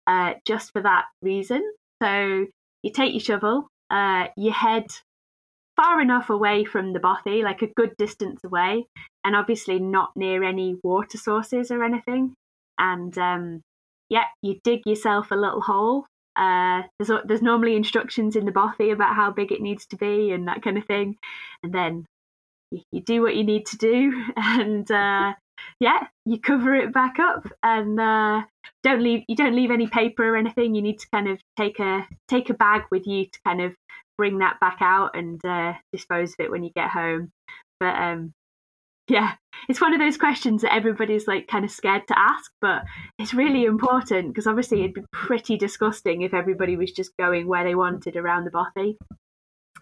uh, 0.07 0.33
just 0.45 0.73
for 0.73 0.81
that 0.81 1.05
reason. 1.21 1.63
So 2.01 2.45
you 2.83 2.91
take 2.91 3.13
your 3.13 3.19
shovel, 3.19 3.67
uh, 3.89 4.27
you 4.37 4.51
head 4.51 4.85
far 5.75 6.01
enough 6.01 6.29
away 6.29 6.65
from 6.65 6.93
the 6.93 6.99
bothy, 6.99 7.43
like 7.43 7.61
a 7.61 7.73
good 7.75 7.95
distance 7.97 8.41
away, 8.43 8.85
and 9.23 9.35
obviously 9.35 9.79
not 9.79 10.11
near 10.15 10.43
any 10.43 10.77
water 10.83 11.17
sources 11.17 11.71
or 11.71 11.83
anything. 11.83 12.33
And 12.77 13.17
um, 13.17 13.61
yeah, 14.09 14.25
you 14.41 14.59
dig 14.63 14.81
yourself 14.85 15.31
a 15.31 15.35
little 15.35 15.61
hole. 15.61 16.05
Uh, 16.35 16.83
there's 16.99 17.11
there's 17.25 17.41
normally 17.41 17.75
instructions 17.75 18.35
in 18.35 18.45
the 18.45 18.51
bothy 18.51 18.91
about 18.91 19.15
how 19.15 19.31
big 19.31 19.51
it 19.51 19.61
needs 19.61 19.85
to 19.87 19.97
be 19.97 20.31
and 20.31 20.47
that 20.47 20.61
kind 20.61 20.77
of 20.77 20.85
thing, 20.85 21.17
and 21.63 21.73
then 21.73 22.05
you, 22.71 22.81
you 22.91 23.01
do 23.01 23.21
what 23.21 23.35
you 23.35 23.43
need 23.43 23.65
to 23.67 23.77
do, 23.77 24.25
and 24.35 24.89
uh, 24.91 25.33
yeah, 25.79 26.07
you 26.25 26.39
cover 26.39 26.75
it 26.75 26.93
back 26.93 27.19
up 27.19 27.47
and 27.63 27.99
uh, 27.99 28.41
don't 28.83 29.01
leave 29.01 29.23
you 29.27 29.35
don't 29.35 29.55
leave 29.55 29.71
any 29.71 29.87
paper 29.87 30.27
or 30.27 30.37
anything. 30.37 30.75
You 30.75 30.81
need 30.81 30.99
to 30.99 31.07
kind 31.13 31.29
of 31.29 31.39
take 31.57 31.79
a 31.79 32.07
take 32.27 32.49
a 32.49 32.53
bag 32.53 32.83
with 32.91 33.07
you 33.07 33.25
to 33.25 33.39
kind 33.45 33.61
of 33.61 33.73
bring 34.17 34.39
that 34.39 34.59
back 34.59 34.77
out 34.81 35.15
and 35.15 35.43
uh, 35.45 35.73
dispose 35.93 36.31
of 36.31 36.45
it 36.45 36.51
when 36.51 36.63
you 36.63 36.71
get 36.75 36.89
home. 36.89 37.31
But 37.79 37.95
um, 37.95 38.33
yeah, 39.07 39.33
it's 39.67 39.81
one 39.81 39.93
of 39.93 39.99
those 39.99 40.17
questions 40.17 40.61
that 40.61 40.73
everybody's 40.73 41.27
like 41.27 41.47
kind 41.47 41.65
of 41.65 41.71
scared 41.71 42.07
to 42.07 42.19
ask, 42.19 42.51
but 42.61 42.83
it's 43.17 43.33
really 43.33 43.65
important 43.65 44.27
because 44.27 44.47
obviously 44.47 44.81
it'd 44.81 44.93
be 44.93 45.05
pretty 45.11 45.57
disgusting 45.57 46.21
if 46.21 46.33
everybody 46.33 46.75
was 46.75 46.91
just 46.91 47.11
going 47.17 47.47
where 47.47 47.63
they 47.63 47.75
wanted 47.75 48.15
around 48.15 48.45
the 48.45 48.51
bothy. 48.51 48.97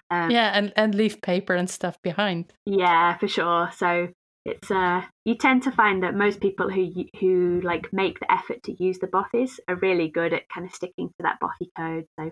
Um, 0.10 0.32
yeah, 0.32 0.52
and 0.54 0.72
and 0.78 0.96
leave 0.96 1.22
paper 1.22 1.54
and 1.54 1.70
stuff 1.70 2.02
behind. 2.02 2.54
Yeah, 2.66 3.18
for 3.18 3.28
sure. 3.28 3.70
So 3.76 4.10
it's 4.48 4.72
uh 4.72 5.02
you 5.26 5.36
tend 5.36 5.62
to 5.64 5.72
find 5.72 6.02
that 6.04 6.16
most 6.16 6.40
people 6.40 6.70
who 6.70 6.90
who 7.20 7.62
like 7.62 7.92
make 7.92 8.20
the 8.20 8.32
effort 8.32 8.64
to 8.64 8.84
use 8.84 8.98
the 8.98 9.08
bothies 9.08 9.60
are 9.68 9.76
really 9.76 10.08
good 10.08 10.34
at 10.34 10.48
kind 10.50 10.66
of 10.66 10.74
sticking 10.74 11.10
to 11.10 11.24
that 11.24 11.38
bothy 11.42 11.70
code 11.78 12.06
so 12.18 12.32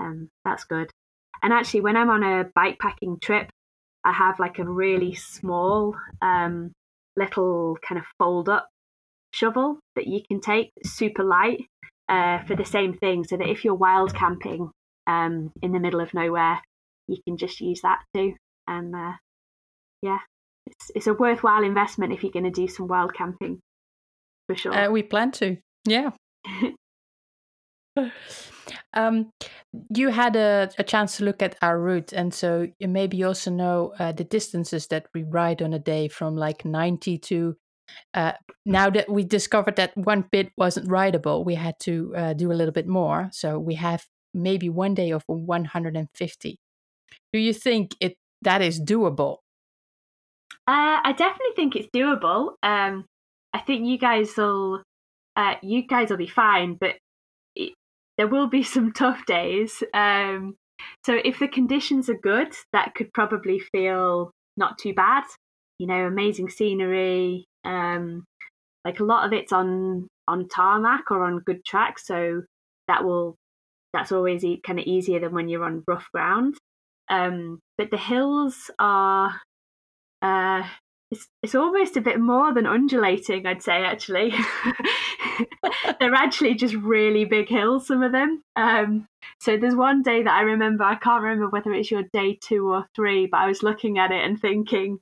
um 0.00 0.28
that's 0.44 0.64
good. 0.64 0.90
And 1.42 1.52
actually 1.52 1.82
when 1.82 1.96
i'm 1.96 2.10
on 2.10 2.24
a 2.24 2.44
bike 2.54 2.78
packing 2.80 3.18
trip 3.22 3.48
i 4.04 4.12
have 4.12 4.40
like 4.40 4.58
a 4.58 4.64
really 4.64 5.14
small 5.14 5.94
um 6.20 6.72
little 7.16 7.78
kind 7.86 7.98
of 7.98 8.06
fold 8.18 8.48
up 8.48 8.68
shovel 9.30 9.78
that 9.94 10.06
you 10.06 10.20
can 10.28 10.40
take 10.40 10.72
super 10.84 11.22
light 11.22 11.64
uh, 12.08 12.42
for 12.44 12.54
the 12.54 12.64
same 12.64 12.94
thing 12.94 13.24
so 13.24 13.36
that 13.36 13.48
if 13.48 13.64
you're 13.64 13.74
wild 13.74 14.14
camping 14.14 14.70
um, 15.06 15.50
in 15.62 15.72
the 15.72 15.80
middle 15.80 16.00
of 16.00 16.14
nowhere 16.14 16.60
you 17.08 17.16
can 17.26 17.36
just 17.36 17.60
use 17.60 17.80
that 17.82 18.00
too 18.14 18.34
and 18.66 18.94
uh, 18.94 19.12
yeah 20.02 20.18
it's 20.66 20.90
it's 20.94 21.06
a 21.06 21.14
worthwhile 21.14 21.64
investment 21.64 22.12
if 22.12 22.22
you're 22.22 22.32
going 22.32 22.44
to 22.44 22.50
do 22.50 22.68
some 22.68 22.88
wild 22.88 23.14
camping 23.14 23.60
for 24.46 24.56
sure. 24.56 24.72
Uh, 24.72 24.90
we 24.90 25.02
plan 25.02 25.32
to, 25.32 25.56
yeah. 25.86 26.10
um, 28.94 29.30
you 29.94 30.08
had 30.08 30.36
a, 30.36 30.70
a, 30.78 30.84
chance 30.84 31.16
to 31.16 31.24
look 31.24 31.42
at 31.42 31.56
our 31.62 31.78
route, 31.78 32.12
and 32.12 32.32
so 32.32 32.68
you 32.78 32.88
maybe 32.88 33.24
also 33.24 33.50
know 33.50 33.92
uh, 33.98 34.12
the 34.12 34.24
distances 34.24 34.86
that 34.88 35.06
we 35.14 35.24
ride 35.24 35.62
on 35.62 35.74
a 35.74 35.78
day 35.78 36.08
from 36.08 36.36
like 36.36 36.64
90 36.64 37.18
to. 37.18 37.56
Uh, 38.14 38.32
now 38.64 38.90
that 38.90 39.08
we 39.08 39.22
discovered 39.22 39.76
that 39.76 39.96
one 39.96 40.24
bit 40.32 40.50
wasn't 40.56 40.90
rideable, 40.90 41.44
we 41.44 41.54
had 41.54 41.78
to 41.78 42.12
uh, 42.16 42.32
do 42.32 42.50
a 42.50 42.54
little 42.54 42.72
bit 42.72 42.88
more. 42.88 43.28
So 43.32 43.60
we 43.60 43.74
have 43.76 44.04
maybe 44.34 44.68
one 44.68 44.94
day 44.94 45.10
of 45.10 45.22
150. 45.26 46.58
Do 47.32 47.38
you 47.38 47.52
think 47.52 47.94
it 48.00 48.16
that 48.42 48.60
is 48.60 48.80
doable? 48.80 49.38
Uh, 50.68 50.98
I 51.04 51.14
definitely 51.16 51.54
think 51.54 51.76
it's 51.76 51.88
doable. 51.94 52.54
Um, 52.62 53.04
I 53.52 53.60
think 53.60 53.86
you 53.86 53.98
guys 53.98 54.36
will, 54.36 54.82
uh, 55.36 55.54
you 55.62 55.86
guys 55.86 56.10
will 56.10 56.16
be 56.16 56.26
fine. 56.26 56.76
But 56.80 56.96
there 58.18 58.28
will 58.28 58.48
be 58.48 58.62
some 58.74 58.92
tough 58.92 59.24
days. 59.26 59.82
Um, 59.94 60.56
so 61.04 61.18
if 61.24 61.38
the 61.38 61.48
conditions 61.48 62.08
are 62.10 62.18
good, 62.22 62.52
that 62.72 62.94
could 62.94 63.12
probably 63.12 63.60
feel 63.72 64.30
not 64.56 64.78
too 64.78 64.94
bad. 64.94 65.24
You 65.78 65.86
know, 65.86 66.06
amazing 66.06 66.50
scenery. 66.50 67.46
Um, 67.64 68.24
like 68.84 69.00
a 69.00 69.04
lot 69.04 69.26
of 69.26 69.32
it's 69.32 69.52
on 69.52 70.06
on 70.28 70.48
tarmac 70.48 71.10
or 71.10 71.24
on 71.24 71.40
good 71.40 71.64
tracks, 71.64 72.06
so 72.06 72.42
that 72.88 73.04
will 73.04 73.36
that's 73.92 74.12
always 74.12 74.44
e- 74.44 74.60
kind 74.64 74.78
of 74.78 74.86
easier 74.86 75.20
than 75.20 75.32
when 75.32 75.48
you're 75.48 75.64
on 75.64 75.84
rough 75.86 76.08
ground. 76.12 76.56
Um, 77.08 77.60
but 77.78 77.90
the 77.90 77.98
hills 77.98 78.70
are 78.78 79.40
uh, 80.22 80.62
it's 81.10 81.28
it's 81.42 81.54
almost 81.54 81.96
a 81.96 82.00
bit 82.00 82.18
more 82.20 82.52
than 82.52 82.66
undulating, 82.66 83.46
I'd 83.46 83.62
say. 83.62 83.84
Actually, 83.84 84.32
they're 86.00 86.14
actually 86.14 86.54
just 86.54 86.74
really 86.74 87.24
big 87.24 87.48
hills. 87.48 87.86
Some 87.86 88.02
of 88.02 88.12
them. 88.12 88.42
Um, 88.56 89.06
so 89.40 89.56
there's 89.56 89.76
one 89.76 90.02
day 90.02 90.22
that 90.22 90.32
I 90.32 90.40
remember. 90.40 90.84
I 90.84 90.96
can't 90.96 91.22
remember 91.22 91.48
whether 91.48 91.72
it's 91.72 91.90
your 91.90 92.04
day 92.12 92.38
two 92.40 92.68
or 92.72 92.86
three, 92.94 93.26
but 93.26 93.38
I 93.38 93.46
was 93.46 93.62
looking 93.62 93.98
at 93.98 94.10
it 94.10 94.24
and 94.24 94.40
thinking, 94.40 94.98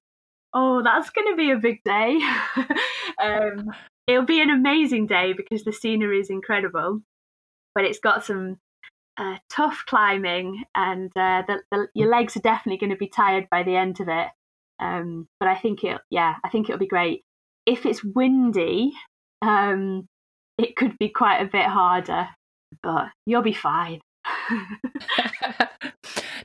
"Oh, 0.52 0.82
that's 0.82 1.10
going 1.10 1.30
to 1.32 1.36
be 1.36 1.50
a 1.50 1.56
big 1.56 1.82
day." 1.84 2.20
um, 3.22 3.70
it'll 4.06 4.26
be 4.26 4.42
an 4.42 4.50
amazing 4.50 5.06
day 5.06 5.32
because 5.32 5.64
the 5.64 5.72
scenery 5.72 6.20
is 6.20 6.28
incredible, 6.28 7.00
but 7.74 7.84
it's 7.84 8.00
got 8.00 8.24
some 8.24 8.58
uh, 9.16 9.36
tough 9.48 9.84
climbing, 9.86 10.64
and 10.74 11.10
uh, 11.16 11.42
the, 11.46 11.60
the, 11.70 11.88
your 11.94 12.10
legs 12.10 12.36
are 12.36 12.40
definitely 12.40 12.78
going 12.78 12.90
to 12.90 12.96
be 12.96 13.08
tired 13.08 13.48
by 13.50 13.62
the 13.62 13.76
end 13.76 14.00
of 14.00 14.08
it. 14.08 14.28
Um, 14.80 15.26
but 15.40 15.48
I 15.48 15.56
think 15.56 15.84
it, 15.84 16.00
yeah, 16.10 16.34
I 16.44 16.48
think 16.48 16.68
it'll 16.68 16.78
be 16.78 16.86
great. 16.86 17.22
If 17.66 17.86
it's 17.86 18.04
windy, 18.04 18.92
um, 19.42 20.06
it 20.58 20.76
could 20.76 20.98
be 20.98 21.08
quite 21.08 21.40
a 21.40 21.46
bit 21.50 21.66
harder, 21.66 22.28
but 22.82 23.08
you'll 23.26 23.42
be 23.42 23.54
fine. 23.54 24.00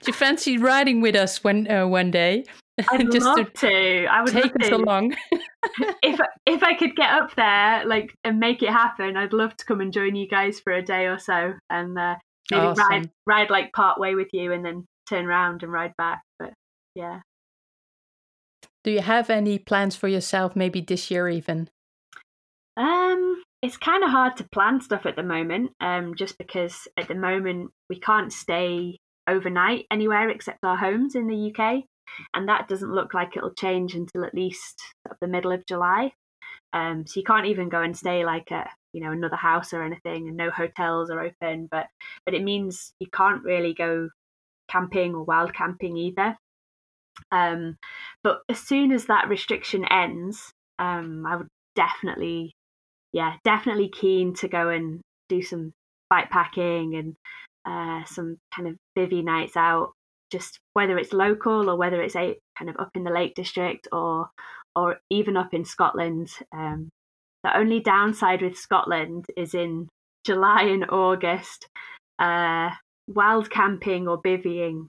Do 0.01 0.07
you 0.07 0.13
fancy 0.13 0.57
riding 0.57 1.01
with 1.01 1.15
us 1.15 1.43
one 1.43 1.69
uh, 1.69 1.87
one 1.87 2.11
day? 2.11 2.45
I'd 2.91 3.11
Just 3.11 3.25
love 3.25 3.53
to 3.53 3.67
to. 3.67 4.05
I 4.05 4.21
would 4.21 4.33
take 4.33 4.55
us 4.61 4.69
to. 4.69 4.75
along. 4.75 5.15
if 6.01 6.19
if 6.45 6.63
I 6.63 6.73
could 6.75 6.95
get 6.95 7.09
up 7.09 7.35
there, 7.35 7.85
like, 7.85 8.13
and 8.23 8.39
make 8.39 8.63
it 8.63 8.69
happen, 8.69 9.17
I'd 9.17 9.33
love 9.33 9.55
to 9.57 9.65
come 9.65 9.81
and 9.81 9.91
join 9.91 10.15
you 10.15 10.27
guys 10.27 10.59
for 10.59 10.71
a 10.73 10.81
day 10.81 11.05
or 11.05 11.19
so, 11.19 11.53
and 11.69 11.97
uh, 11.99 12.15
maybe 12.51 12.73
ride 12.77 13.09
ride 13.25 13.49
like 13.49 13.73
part 13.73 13.99
way 13.99 14.15
with 14.15 14.29
you, 14.31 14.53
and 14.53 14.63
then 14.63 14.85
turn 15.09 15.25
around 15.25 15.63
and 15.63 15.71
ride 15.71 15.93
back. 15.97 16.21
But 16.37 16.53
yeah. 16.95 17.19
Do 18.83 18.91
you 18.91 19.01
have 19.01 19.29
any 19.29 19.59
plans 19.59 19.95
for 19.95 20.07
yourself? 20.07 20.55
Maybe 20.55 20.81
this 20.81 21.11
year 21.11 21.27
even. 21.27 21.69
Um, 22.77 23.43
it's 23.61 23.77
kind 23.77 24.03
of 24.03 24.09
hard 24.09 24.37
to 24.37 24.47
plan 24.49 24.79
stuff 24.81 25.05
at 25.05 25.15
the 25.15 25.23
moment. 25.23 25.71
Um, 25.81 26.15
just 26.15 26.37
because 26.37 26.87
at 26.97 27.07
the 27.07 27.15
moment 27.15 27.71
we 27.89 27.99
can't 27.99 28.31
stay 28.31 28.97
overnight 29.27 29.85
anywhere 29.91 30.29
except 30.29 30.63
our 30.63 30.77
homes 30.77 31.15
in 31.15 31.27
the 31.27 31.53
UK, 31.53 31.83
and 32.33 32.47
that 32.47 32.67
doesn't 32.67 32.93
look 32.93 33.13
like 33.13 33.35
it'll 33.35 33.53
change 33.53 33.95
until 33.95 34.23
at 34.23 34.33
least 34.33 34.81
the 35.21 35.27
middle 35.27 35.51
of 35.51 35.65
July. 35.65 36.11
Um, 36.71 37.05
so 37.05 37.19
you 37.19 37.23
can't 37.23 37.47
even 37.47 37.69
go 37.69 37.81
and 37.81 37.97
stay 37.97 38.23
like 38.23 38.51
at 38.51 38.69
you 38.93 39.01
know 39.01 39.11
another 39.11 39.35
house 39.35 39.73
or 39.73 39.83
anything, 39.83 40.27
and 40.27 40.37
no 40.37 40.49
hotels 40.49 41.09
are 41.09 41.21
open. 41.21 41.67
But 41.69 41.87
but 42.25 42.33
it 42.33 42.43
means 42.43 42.93
you 42.99 43.07
can't 43.11 43.43
really 43.43 43.73
go 43.73 44.09
camping 44.69 45.15
or 45.15 45.23
wild 45.23 45.53
camping 45.53 45.97
either. 45.97 46.37
Um, 47.31 47.77
but 48.23 48.41
as 48.49 48.59
soon 48.59 48.91
as 48.91 49.05
that 49.05 49.29
restriction 49.29 49.85
ends, 49.85 50.51
um, 50.79 51.25
I 51.25 51.35
would 51.35 51.47
definitely 51.75 52.53
yeah, 53.11 53.35
definitely 53.43 53.89
keen 53.89 54.33
to 54.35 54.47
go 54.47 54.69
and 54.69 55.01
do 55.29 55.41
some 55.41 55.73
bike 56.09 56.29
packing 56.29 56.95
and 56.95 57.15
uh, 57.65 58.05
some 58.05 58.37
kind 58.55 58.67
of 58.67 58.75
bivy 58.97 59.23
nights 59.23 59.57
out. 59.57 59.93
Just 60.31 60.59
whether 60.73 60.97
it's 60.97 61.13
local 61.13 61.69
or 61.69 61.75
whether 61.75 62.01
it's 62.01 62.15
a 62.15 62.37
kind 62.57 62.69
of 62.69 62.77
up 62.79 62.91
in 62.95 63.03
the 63.03 63.11
Lake 63.11 63.33
District 63.35 63.87
or 63.91 64.29
or 64.75 64.99
even 65.09 65.35
up 65.35 65.53
in 65.53 65.65
Scotland. 65.65 66.29
Um, 66.53 66.89
the 67.43 67.57
only 67.57 67.79
downside 67.79 68.41
with 68.41 68.57
Scotland 68.57 69.25
is 69.35 69.55
in 69.55 69.87
July 70.25 70.63
and 70.63 70.85
August. 70.89 71.67
Uh, 72.19 72.69
wild 73.07 73.49
camping 73.49 74.07
or 74.07 74.21
bivvying 74.21 74.85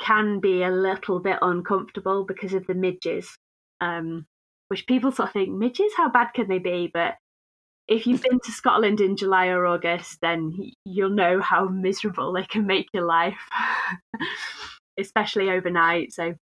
can 0.00 0.40
be 0.40 0.62
a 0.62 0.70
little 0.70 1.20
bit 1.20 1.38
uncomfortable 1.42 2.24
because 2.24 2.54
of 2.54 2.66
the 2.66 2.74
midges. 2.74 3.36
Um, 3.80 4.26
which 4.68 4.86
people 4.86 5.10
sort 5.10 5.28
of 5.28 5.32
think 5.32 5.50
midges, 5.50 5.92
how 5.96 6.08
bad 6.08 6.28
can 6.34 6.48
they 6.48 6.58
be? 6.58 6.90
But 6.92 7.14
if 7.88 8.06
you've 8.06 8.22
been 8.22 8.38
to 8.44 8.52
Scotland 8.52 9.00
in 9.00 9.16
July 9.16 9.48
or 9.48 9.66
August, 9.66 10.18
then 10.22 10.56
you'll 10.84 11.10
know 11.10 11.40
how 11.40 11.66
miserable 11.66 12.32
they 12.32 12.44
can 12.44 12.66
make 12.66 12.86
your 12.94 13.04
life, 13.04 13.48
especially 14.98 15.50
overnight. 15.50 16.12
So 16.12 16.34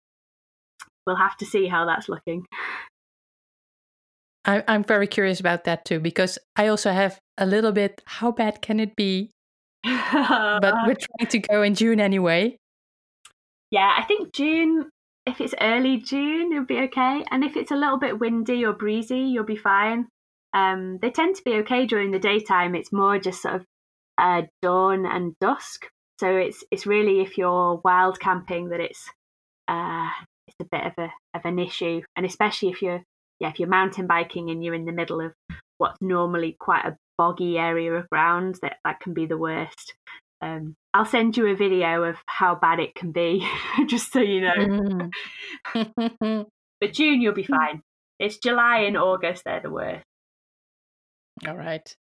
we'll 1.07 1.17
have 1.17 1.39
to 1.39 1.47
see 1.47 1.67
how 1.67 1.87
that's 1.87 2.09
looking. 2.09 2.45
I, 4.45 4.63
I'm 4.69 4.85
very 4.85 5.07
curious 5.07 5.41
about 5.41 5.65
that 5.65 5.87
too 5.87 6.01
because 6.01 6.39
I 6.55 6.69
also 6.69 6.93
have 6.93 7.19
a 7.39 7.47
little 7.47 7.73
bit. 7.73 8.03
How 8.07 8.31
bad 8.31 8.61
can 8.61 8.79
it 8.79 8.95
be? 8.95 9.31
But 9.85 10.75
we're 10.87 10.97
trying 10.97 11.29
to 11.31 11.39
go 11.39 11.63
in 11.63 11.75
June 11.75 12.01
anyway. 12.01 12.59
Yeah, 13.71 13.95
I 13.97 14.05
think 14.05 14.33
June, 14.33 14.91
if 15.27 15.41
it's 15.41 15.55
early 15.61 15.99
June, 15.99 16.53
it'll 16.53 16.65
be 16.65 16.81
okay. 16.81 17.25
And 17.31 17.45
if 17.45 17.57
it's 17.57 17.71
a 17.71 17.77
little 17.77 17.99
bit 17.99 18.19
windy 18.19 18.65
or 18.65 18.73
breezy, 18.73 19.21
you'll 19.21 19.45
be 19.45 19.57
fine. 19.57 20.09
Um, 20.55 20.99
they 21.03 21.11
tend 21.11 21.37
to 21.37 21.45
be 21.45 21.55
okay 21.57 21.87
during 21.87 22.11
the 22.11 22.19
daytime. 22.19 22.75
It's 22.75 22.93
more 22.93 23.19
just 23.19 23.43
sort 23.43 23.57
of 23.57 23.65
uh, 24.17 24.43
dawn 24.63 25.07
and 25.07 25.35
dusk. 25.41 25.87
So 26.19 26.37
it's 26.37 26.65
it's 26.71 26.87
really 26.87 27.21
if 27.21 27.39
you're 27.39 27.81
wild 27.85 28.19
camping 28.19 28.71
that 28.71 28.81
it's 28.81 29.09
uh, 29.69 30.09
it's 30.47 30.57
a 30.61 30.65
bit 30.71 30.87
of 30.87 30.93
a 30.99 31.11
of 31.35 31.45
an 31.45 31.59
issue, 31.59 32.03
and 32.17 32.27
especially 32.27 32.71
if 32.71 32.83
you're 32.83 33.03
yeah 33.39 33.51
if 33.51 33.61
you're 33.61 33.69
mountain 33.69 34.07
biking 34.07 34.51
and 34.51 34.65
you're 34.65 34.75
in 34.75 34.87
the 34.87 34.93
middle 34.93 35.21
of 35.21 35.33
what's 35.77 36.01
normally 36.01 36.57
quite 36.59 36.85
a 36.85 36.97
boggy 37.17 37.59
area 37.59 37.93
of 37.93 38.09
ground, 38.11 38.59
that 38.63 38.79
that 38.85 39.01
can 39.01 39.15
be 39.15 39.27
the 39.27 39.39
worst. 39.39 39.95
Um, 40.41 40.77
I'll 40.95 41.05
send 41.05 41.37
you 41.37 41.47
a 41.49 41.57
video 41.57 42.05
of 42.05 42.17
how 42.27 42.55
bad 42.55 42.79
it 42.79 42.95
can 42.95 43.13
be, 43.13 43.47
just 43.87 44.13
so 44.13 44.21
you 44.21 44.41
know. 44.43 45.11
Mm. 45.75 46.47
But 46.81 46.93
June, 46.93 47.21
you'll 47.21 47.35
be 47.35 47.43
fine. 47.43 47.83
It's 48.21 48.39
July 48.39 48.81
and 48.81 48.97
August, 48.97 49.43
they're 49.45 49.61
the 49.61 49.71
worst. 49.71 50.05
All 51.47 51.57
right. 51.57 51.95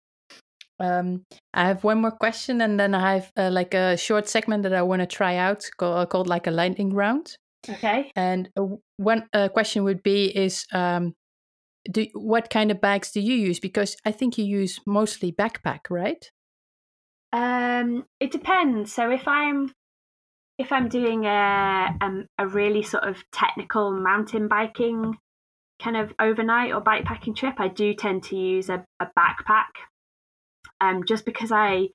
Um, 0.80 1.24
I 1.54 1.68
have 1.68 1.84
one 1.84 2.02
more 2.02 2.12
question, 2.12 2.62
and 2.62 2.80
then 2.80 2.94
I 2.94 3.16
have 3.16 3.32
uh, 3.38 3.50
like 3.52 3.74
a 3.74 3.96
short 3.96 4.28
segment 4.28 4.64
that 4.64 4.74
I 4.74 4.82
want 4.82 5.02
to 5.02 5.06
try 5.06 5.38
out 5.38 5.66
called, 5.78 6.10
called 6.10 6.28
like 6.28 6.48
a 6.48 6.52
lightning 6.52 6.94
round. 6.94 7.38
Okay. 7.70 8.12
And 8.16 8.50
uh, 8.58 8.76
one 8.98 9.28
uh, 9.34 9.48
question 9.50 9.84
would 9.86 10.04
be: 10.04 10.26
Is 10.26 10.66
um, 10.74 11.14
do 11.90 12.06
what 12.14 12.50
kind 12.50 12.72
of 12.72 12.82
bags 12.82 13.12
do 13.12 13.22
you 13.22 13.36
use? 13.36 13.60
Because 13.60 13.96
I 14.06 14.12
think 14.12 14.38
you 14.38 14.46
use 14.46 14.80
mostly 14.86 15.32
backpack, 15.32 15.90
right? 15.90 16.30
Um, 17.36 18.06
it 18.22 18.32
depends. 18.32 18.94
So 18.94 19.12
if 19.12 19.28
I'm 19.28 19.74
if 20.58 20.72
I'm 20.72 20.88
doing 20.88 21.26
a 21.26 21.90
um, 22.00 22.28
a 22.38 22.48
really 22.48 22.82
sort 22.82 23.04
of 23.04 23.18
technical 23.34 23.92
mountain 23.92 24.48
biking 24.48 25.18
kind 25.82 25.98
of 25.98 26.14
overnight 26.18 26.72
or 26.72 26.82
bikepacking 26.82 27.36
trip, 27.36 27.56
I 27.58 27.68
do 27.68 27.94
tend 27.94 28.24
to 28.26 28.38
use 28.38 28.70
a, 28.70 28.86
a 29.02 29.08
backpack. 29.20 29.74
Um, 30.80 31.04
just 31.06 31.26
because 31.26 31.52
I 31.52 31.90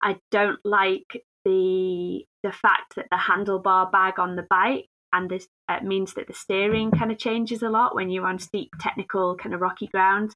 I 0.00 0.18
don't 0.30 0.60
like 0.64 1.24
the 1.44 2.24
the 2.44 2.52
fact 2.52 2.94
that 2.94 3.06
the 3.10 3.16
handlebar 3.16 3.90
bag 3.90 4.20
on 4.20 4.36
the 4.36 4.46
bike 4.48 4.86
and 5.12 5.28
this 5.28 5.48
uh, 5.68 5.80
means 5.82 6.14
that 6.14 6.28
the 6.28 6.34
steering 6.34 6.92
kind 6.92 7.10
of 7.10 7.18
changes 7.18 7.62
a 7.62 7.70
lot 7.70 7.96
when 7.96 8.08
you're 8.08 8.26
on 8.26 8.38
steep 8.38 8.70
technical 8.80 9.36
kind 9.36 9.52
of 9.52 9.60
rocky 9.60 9.88
ground 9.88 10.32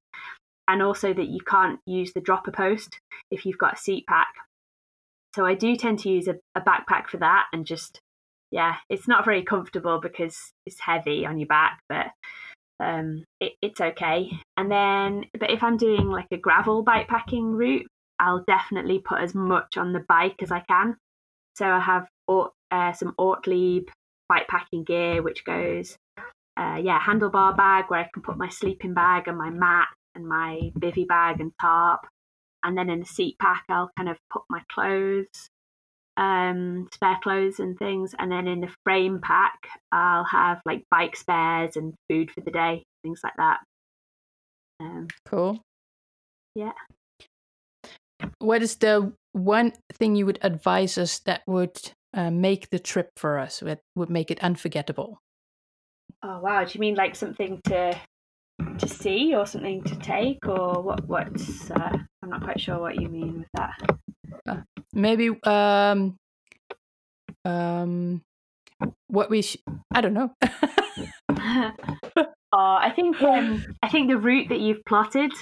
and 0.71 0.83
also 0.83 1.13
that 1.13 1.29
you 1.29 1.41
can't 1.41 1.81
use 1.85 2.13
the 2.13 2.21
dropper 2.21 2.53
post 2.53 3.01
if 3.33 3.45
you've 3.45 3.59
got 3.59 3.75
a 3.75 3.79
seat 3.79 4.07
pack. 4.07 4.29
So 5.35 5.45
i 5.45 5.55
do 5.55 5.77
tend 5.77 5.99
to 6.01 6.11
use 6.11 6.29
a, 6.29 6.37
a 6.55 6.61
backpack 6.61 7.09
for 7.09 7.19
that 7.19 7.47
and 7.53 7.67
just 7.67 8.01
yeah 8.51 8.77
it's 8.89 9.07
not 9.07 9.25
very 9.25 9.43
comfortable 9.45 10.01
because 10.01 10.37
it's 10.67 10.81
heavy 10.81 11.27
on 11.27 11.39
your 11.39 11.47
back 11.47 11.81
but 11.89 12.07
um, 12.81 13.25
it, 13.41 13.53
it's 13.61 13.81
okay. 13.81 14.31
And 14.57 14.71
then 14.71 15.25
but 15.39 15.51
if 15.51 15.63
i'm 15.63 15.77
doing 15.77 16.09
like 16.09 16.29
a 16.33 16.37
gravel 16.37 16.85
bikepacking 16.85 17.55
route 17.55 17.87
i'll 18.19 18.45
definitely 18.47 19.01
put 19.01 19.21
as 19.21 19.35
much 19.35 19.77
on 19.77 19.93
the 19.93 20.05
bike 20.09 20.37
as 20.43 20.53
i 20.53 20.61
can. 20.61 20.97
So 21.57 21.67
i 21.67 21.81
have 21.81 22.07
uh, 22.71 22.93
some 22.93 23.15
ortlieb 23.19 23.89
bikepacking 24.31 24.87
gear 24.87 25.23
which 25.23 25.45
goes 25.45 25.97
uh, 26.57 26.79
yeah 26.83 27.01
handlebar 27.01 27.57
bag 27.57 27.87
where 27.89 28.01
i 28.01 28.11
can 28.13 28.23
put 28.23 28.37
my 28.39 28.49
sleeping 28.49 28.95
bag 28.95 29.27
and 29.27 29.37
my 29.37 29.51
mat 29.51 29.89
and 30.15 30.27
my 30.27 30.71
bivy 30.79 31.07
bag 31.07 31.41
and 31.41 31.53
tarp 31.61 32.01
and 32.63 32.77
then 32.77 32.91
in 32.91 33.01
the 33.01 33.07
seat 33.07 33.37
pack 33.39 33.65
i'll 33.69 33.91
kind 33.97 34.09
of 34.09 34.17
put 34.33 34.43
my 34.51 34.63
clothes 34.73 35.51
um 36.17 36.89
spare 36.93 37.19
clothes 37.23 37.61
and 37.61 37.79
things 37.79 38.15
and 38.19 38.31
then 38.31 38.47
in 38.47 38.61
the 38.61 38.75
frame 38.85 39.21
pack 39.23 39.59
i'll 39.93 40.25
have 40.25 40.61
like 40.67 40.83
bike 40.91 41.17
spares 41.17 41.77
and 41.77 41.95
food 42.09 42.31
for 42.31 42.41
the 42.41 42.51
day 42.51 42.85
things 43.03 43.21
like 43.23 43.37
that 43.37 43.59
um 44.81 45.07
Cool. 45.25 45.61
yeah 46.55 46.73
what 48.39 48.63
is 48.63 48.77
the 48.77 49.13
one 49.33 49.73
thing 49.93 50.17
you 50.17 50.27
would 50.27 50.39
advise 50.43 50.99
us 50.99 51.21
that 51.21 51.43
would 51.47 51.79
uh, 52.15 52.31
make 52.31 52.71
the 52.71 52.79
trip 52.79 53.11
for 53.17 53.39
us, 53.39 53.61
that 53.61 53.81
would 53.95 54.11
make 54.11 54.31
it 54.31 54.43
unforgettable? 54.43 55.21
Oh 56.23 56.41
wow! 56.41 56.65
Do 56.65 56.73
you 56.75 56.81
mean 56.81 56.97
like 56.97 57.15
something 57.15 57.61
to 57.67 57.99
to 58.79 58.89
see 58.89 59.35
or 59.35 59.47
something 59.47 59.83
to 59.85 59.97
take 59.97 60.47
or 60.47 60.83
what? 60.83 61.07
What's 61.07 61.71
uh, 61.71 61.99
I'm 62.23 62.31
not 62.31 62.43
quite 62.43 62.61
sure 62.61 62.79
what 62.79 63.01
you 63.01 63.09
mean 63.09 63.41
with 63.41 63.49
that. 63.55 63.99
Uh, 64.47 64.63
maybe 64.93 65.31
um, 65.45 66.17
um, 67.45 68.23
what 69.09 69.31
we 69.31 69.43
sh- 69.43 69.57
I 69.93 70.01
don't 70.01 70.15
know. 70.15 70.33
oh, 71.31 71.73
I 72.53 72.93
think 72.95 73.21
um, 73.23 73.65
I 73.83 73.89
think 73.89 74.09
the 74.09 74.19
route 74.19 74.49
that 74.51 74.61
you've 74.61 74.85
plotted, 74.85 75.33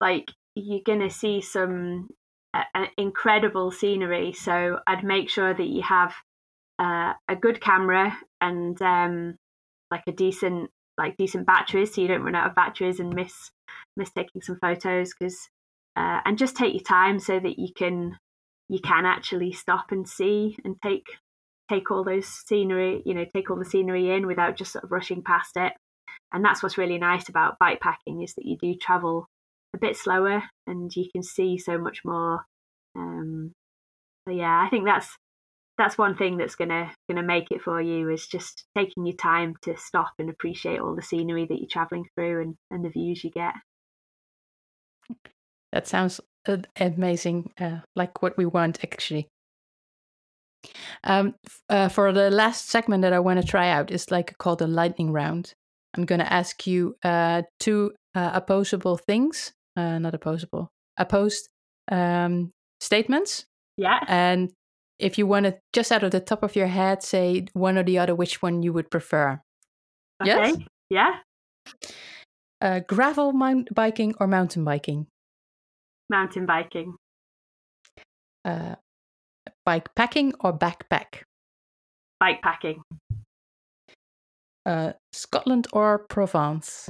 like 0.00 0.30
you're 0.54 0.80
gonna 0.84 1.10
see 1.10 1.40
some 1.40 2.08
uh, 2.54 2.86
incredible 2.98 3.70
scenery. 3.70 4.32
So 4.32 4.78
I'd 4.86 5.04
make 5.04 5.30
sure 5.30 5.54
that 5.54 5.66
you 5.66 5.82
have 5.82 6.14
uh, 6.78 7.14
a 7.28 7.36
good 7.36 7.60
camera 7.60 8.16
and 8.40 8.80
um, 8.82 9.36
like 9.90 10.02
a 10.06 10.12
decent 10.12 10.70
like 10.98 11.16
decent 11.16 11.46
batteries, 11.46 11.94
so 11.94 12.00
you 12.00 12.08
don't 12.08 12.22
run 12.22 12.34
out 12.34 12.48
of 12.48 12.54
batteries 12.54 13.00
and 13.00 13.14
miss 13.14 13.50
miss 13.96 14.10
taking 14.10 14.42
some 14.42 14.58
photos. 14.60 15.12
Because 15.18 15.48
uh, 15.96 16.20
and 16.24 16.38
just 16.38 16.56
take 16.56 16.74
your 16.74 16.82
time 16.82 17.18
so 17.18 17.38
that 17.38 17.58
you 17.58 17.68
can 17.76 18.16
you 18.68 18.80
can 18.80 19.04
actually 19.04 19.52
stop 19.52 19.86
and 19.90 20.08
see 20.08 20.56
and 20.64 20.76
take 20.82 21.04
take 21.70 21.90
all 21.90 22.04
those 22.04 22.26
scenery, 22.26 23.02
you 23.04 23.14
know, 23.14 23.24
take 23.34 23.50
all 23.50 23.56
the 23.56 23.64
scenery 23.64 24.10
in 24.10 24.26
without 24.26 24.56
just 24.56 24.72
sort 24.72 24.84
of 24.84 24.92
rushing 24.92 25.22
past 25.22 25.56
it. 25.56 25.72
And 26.32 26.44
that's 26.44 26.62
what's 26.62 26.78
really 26.78 26.98
nice 26.98 27.28
about 27.28 27.58
bike 27.58 27.80
packing 27.80 28.22
is 28.22 28.34
that 28.34 28.44
you 28.44 28.56
do 28.60 28.74
travel 28.74 29.26
a 29.74 29.78
bit 29.78 29.96
slower 29.96 30.42
and 30.66 30.94
you 30.94 31.08
can 31.12 31.22
see 31.22 31.58
so 31.58 31.78
much 31.78 32.00
more. 32.04 32.44
Um, 32.96 33.52
so 34.26 34.34
yeah, 34.34 34.62
I 34.64 34.68
think 34.68 34.84
that's 34.84 35.16
that's 35.78 35.98
one 35.98 36.16
thing 36.16 36.36
that's 36.36 36.54
gonna 36.54 36.90
gonna 37.08 37.22
make 37.22 37.50
it 37.50 37.62
for 37.62 37.80
you 37.80 38.10
is 38.10 38.26
just 38.26 38.64
taking 38.76 39.06
your 39.06 39.16
time 39.16 39.54
to 39.62 39.76
stop 39.76 40.12
and 40.18 40.30
appreciate 40.30 40.80
all 40.80 40.94
the 40.94 41.02
scenery 41.02 41.46
that 41.46 41.58
you're 41.58 41.68
traveling 41.68 42.06
through 42.14 42.42
and, 42.42 42.56
and 42.70 42.84
the 42.84 42.90
views 42.90 43.24
you 43.24 43.30
get. 43.30 43.54
That 45.72 45.86
sounds 45.86 46.20
amazing, 46.76 47.52
uh, 47.58 47.78
like 47.96 48.22
what 48.22 48.36
we 48.36 48.46
want 48.46 48.82
actually. 48.84 49.28
Um, 51.04 51.34
uh, 51.68 51.88
for 51.88 52.12
the 52.12 52.30
last 52.30 52.68
segment 52.68 53.02
that 53.02 53.12
I 53.12 53.18
want 53.18 53.40
to 53.40 53.46
try 53.46 53.70
out 53.70 53.90
is 53.90 54.10
like 54.10 54.36
called 54.38 54.60
the 54.60 54.66
lightning 54.66 55.12
round. 55.12 55.54
I'm 55.94 56.04
going 56.04 56.20
to 56.20 56.32
ask 56.32 56.66
you 56.66 56.96
uh, 57.02 57.42
two 57.58 57.92
uh, 58.14 58.30
opposable 58.34 58.96
things, 58.96 59.52
uh, 59.76 59.98
not 59.98 60.14
opposable, 60.14 60.70
opposed 60.96 61.48
um, 61.90 62.52
statements. 62.80 63.44
Yeah. 63.76 64.00
And 64.06 64.52
if 65.02 65.18
you 65.18 65.26
want 65.26 65.44
to 65.46 65.58
just 65.72 65.90
out 65.90 66.04
of 66.04 66.12
the 66.12 66.20
top 66.20 66.42
of 66.42 66.54
your 66.54 66.68
head 66.68 67.02
say 67.02 67.46
one 67.52 67.76
or 67.76 67.82
the 67.82 67.98
other, 67.98 68.14
which 68.14 68.40
one 68.40 68.62
you 68.62 68.72
would 68.72 68.90
prefer. 68.90 69.40
Okay. 70.22 70.30
Yes. 70.30 70.56
Yeah. 70.88 71.16
Uh, 72.60 72.80
gravel 72.86 73.32
mount- 73.32 73.74
biking 73.74 74.14
or 74.20 74.28
mountain 74.28 74.64
biking? 74.64 75.08
Mountain 76.08 76.46
biking. 76.46 76.94
Uh, 78.44 78.76
bike 79.66 79.92
packing 79.96 80.32
or 80.40 80.56
backpack? 80.56 81.22
Bike 82.20 82.40
packing. 82.42 82.82
Uh, 84.64 84.92
Scotland 85.12 85.66
or 85.72 86.06
Provence? 86.08 86.88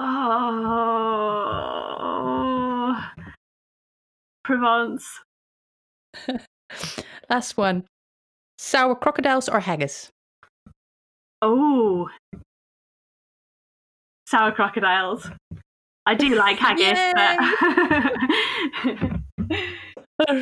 Oh, 0.00 0.14
Provence. 4.42 5.20
Last 7.30 7.56
one. 7.56 7.84
Sour 8.58 8.94
crocodiles 8.96 9.48
or 9.48 9.60
haggis? 9.60 10.10
Oh, 11.40 12.08
sour 14.28 14.52
crocodiles. 14.52 15.30
I 16.06 16.14
do 16.14 16.34
like 16.34 16.58
haggis, 16.60 16.98
but 17.14 17.38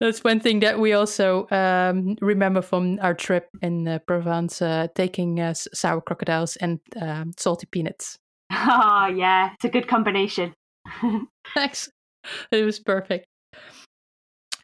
that's 0.00 0.24
one 0.24 0.40
thing 0.40 0.60
that 0.60 0.78
we 0.78 0.92
also 0.92 1.46
um, 1.50 2.16
remember 2.20 2.62
from 2.62 2.98
our 3.00 3.14
trip 3.14 3.48
in 3.62 3.86
uh, 3.86 3.98
Provence, 4.06 4.62
uh, 4.62 4.88
taking 4.94 5.40
uh, 5.40 5.54
sour 5.54 6.00
crocodiles 6.00 6.56
and 6.56 6.80
um, 7.00 7.32
salty 7.36 7.66
peanuts. 7.70 8.18
Oh 8.50 9.12
yeah, 9.14 9.52
it's 9.54 9.64
a 9.64 9.68
good 9.68 9.88
combination. 9.88 10.54
Thanks. 11.54 11.90
It 12.50 12.64
was 12.64 12.78
perfect. 12.80 13.26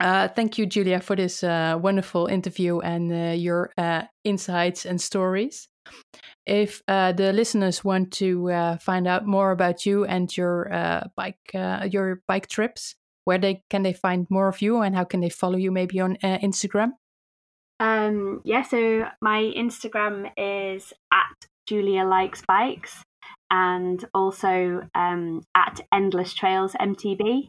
Uh, 0.00 0.28
thank 0.28 0.58
you, 0.58 0.66
Julia, 0.66 1.00
for 1.00 1.16
this 1.16 1.44
uh, 1.44 1.78
wonderful 1.80 2.26
interview 2.26 2.80
and 2.80 3.12
uh, 3.12 3.34
your 3.34 3.70
uh, 3.78 4.02
insights 4.24 4.84
and 4.84 5.00
stories. 5.00 5.68
If 6.46 6.82
uh, 6.88 7.12
the 7.12 7.32
listeners 7.32 7.84
want 7.84 8.12
to 8.14 8.76
find 8.80 9.06
out 9.06 9.26
more 9.26 9.50
about 9.50 9.86
you 9.86 10.04
and 10.04 10.34
your 10.36 10.68
bike 11.16 11.38
your 11.54 12.20
bike 12.26 12.48
trips, 12.48 12.96
where 13.24 13.38
they 13.38 13.62
can 13.70 13.82
they 13.82 13.92
find 13.92 14.26
more 14.30 14.48
of 14.48 14.60
you 14.60 14.82
and 14.82 14.94
how 14.94 15.04
can 15.04 15.20
they 15.20 15.30
follow 15.30 15.56
you? 15.56 15.70
Maybe 15.70 16.00
on 16.00 16.16
Instagram. 16.22 16.92
Um, 17.80 18.40
yeah, 18.44 18.62
so 18.62 19.06
my 19.20 19.52
Instagram 19.56 20.30
is 20.36 20.92
at 21.12 21.46
Julia 21.66 22.04
Likes 22.04 22.42
Bikes 22.46 23.02
and 23.50 24.04
also 24.14 24.82
um, 24.94 25.42
at 25.54 25.80
Endless 25.92 26.34
Trails 26.34 26.72
MTB. 26.80 27.48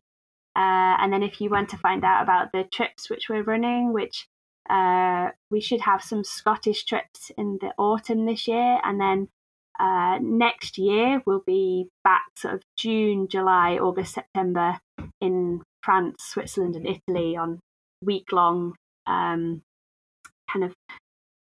Uh, 0.55 0.95
and 1.01 1.11
then 1.11 1.21
if 1.21 1.41
you 1.41 1.49
want 1.49 1.69
to 1.69 1.77
find 1.77 2.03
out 2.05 2.23
about 2.23 2.51
the 2.53 2.63
trips 2.71 3.09
which 3.09 3.27
we're 3.29 3.43
running, 3.43 3.91
which 3.91 4.27
uh, 4.69 5.29
we 5.51 5.59
should 5.59 5.81
have 5.81 6.01
some 6.01 6.23
Scottish 6.23 6.85
trips 6.85 7.31
in 7.37 7.57
the 7.59 7.71
autumn 7.77 8.25
this 8.25 8.47
year, 8.47 8.79
and 8.83 8.99
then 8.99 9.27
uh, 9.79 10.17
next 10.21 10.77
year 10.77 11.21
we'll 11.25 11.43
be 11.45 11.89
back 12.03 12.23
sort 12.37 12.53
of 12.53 12.61
June, 12.77 13.27
July, 13.29 13.77
August, 13.77 14.13
September 14.13 14.79
in 15.19 15.61
France, 15.83 16.23
Switzerland, 16.23 16.77
and 16.77 16.87
Italy 16.87 17.35
on 17.35 17.59
week 18.01 18.31
long 18.31 18.75
um, 19.07 19.61
kind 20.51 20.63
of 20.63 20.73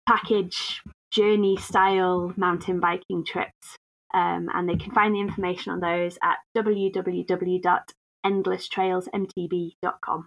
package 0.08 0.82
journey 1.10 1.56
style 1.56 2.32
mountain 2.36 2.78
biking 2.78 3.24
trips. 3.24 3.76
Um, 4.14 4.48
and 4.52 4.68
they 4.68 4.76
can 4.76 4.92
find 4.92 5.14
the 5.14 5.20
information 5.20 5.72
on 5.72 5.80
those 5.80 6.18
at 6.22 6.38
www 6.56 7.82
endlesstrailsmtb.com. 8.24 10.26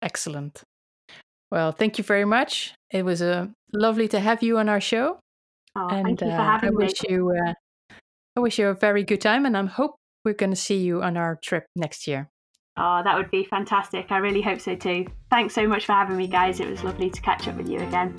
Excellent. 0.00 0.62
Well, 1.50 1.72
thank 1.72 1.98
you 1.98 2.04
very 2.04 2.24
much. 2.24 2.74
It 2.90 3.04
was 3.04 3.22
uh, 3.22 3.46
lovely 3.72 4.08
to 4.08 4.20
have 4.20 4.42
you 4.42 4.58
on 4.58 4.68
our 4.68 4.80
show. 4.80 5.18
Oh, 5.74 5.88
and 5.88 6.06
thank 6.06 6.20
you 6.20 6.28
for 6.28 6.36
having 6.36 6.70
uh, 6.70 6.72
I 6.72 6.76
wish 6.76 7.02
me. 7.02 7.14
you 7.14 7.30
uh, 7.30 7.54
I 8.36 8.40
wish 8.40 8.58
you 8.58 8.68
a 8.68 8.74
very 8.74 9.02
good 9.02 9.20
time 9.20 9.46
and 9.46 9.56
I 9.56 9.66
hope 9.66 9.96
we're 10.24 10.34
going 10.34 10.50
to 10.50 10.56
see 10.56 10.78
you 10.78 11.02
on 11.02 11.16
our 11.16 11.38
trip 11.42 11.66
next 11.74 12.06
year. 12.06 12.28
Oh, 12.76 13.02
that 13.02 13.16
would 13.16 13.30
be 13.30 13.44
fantastic. 13.44 14.06
I 14.10 14.18
really 14.18 14.42
hope 14.42 14.60
so 14.60 14.76
too. 14.76 15.06
Thanks 15.30 15.54
so 15.54 15.66
much 15.66 15.86
for 15.86 15.92
having 15.92 16.16
me, 16.16 16.28
guys. 16.28 16.60
It 16.60 16.68
was 16.68 16.84
lovely 16.84 17.10
to 17.10 17.20
catch 17.20 17.48
up 17.48 17.56
with 17.56 17.68
you 17.68 17.80
again. 17.80 18.14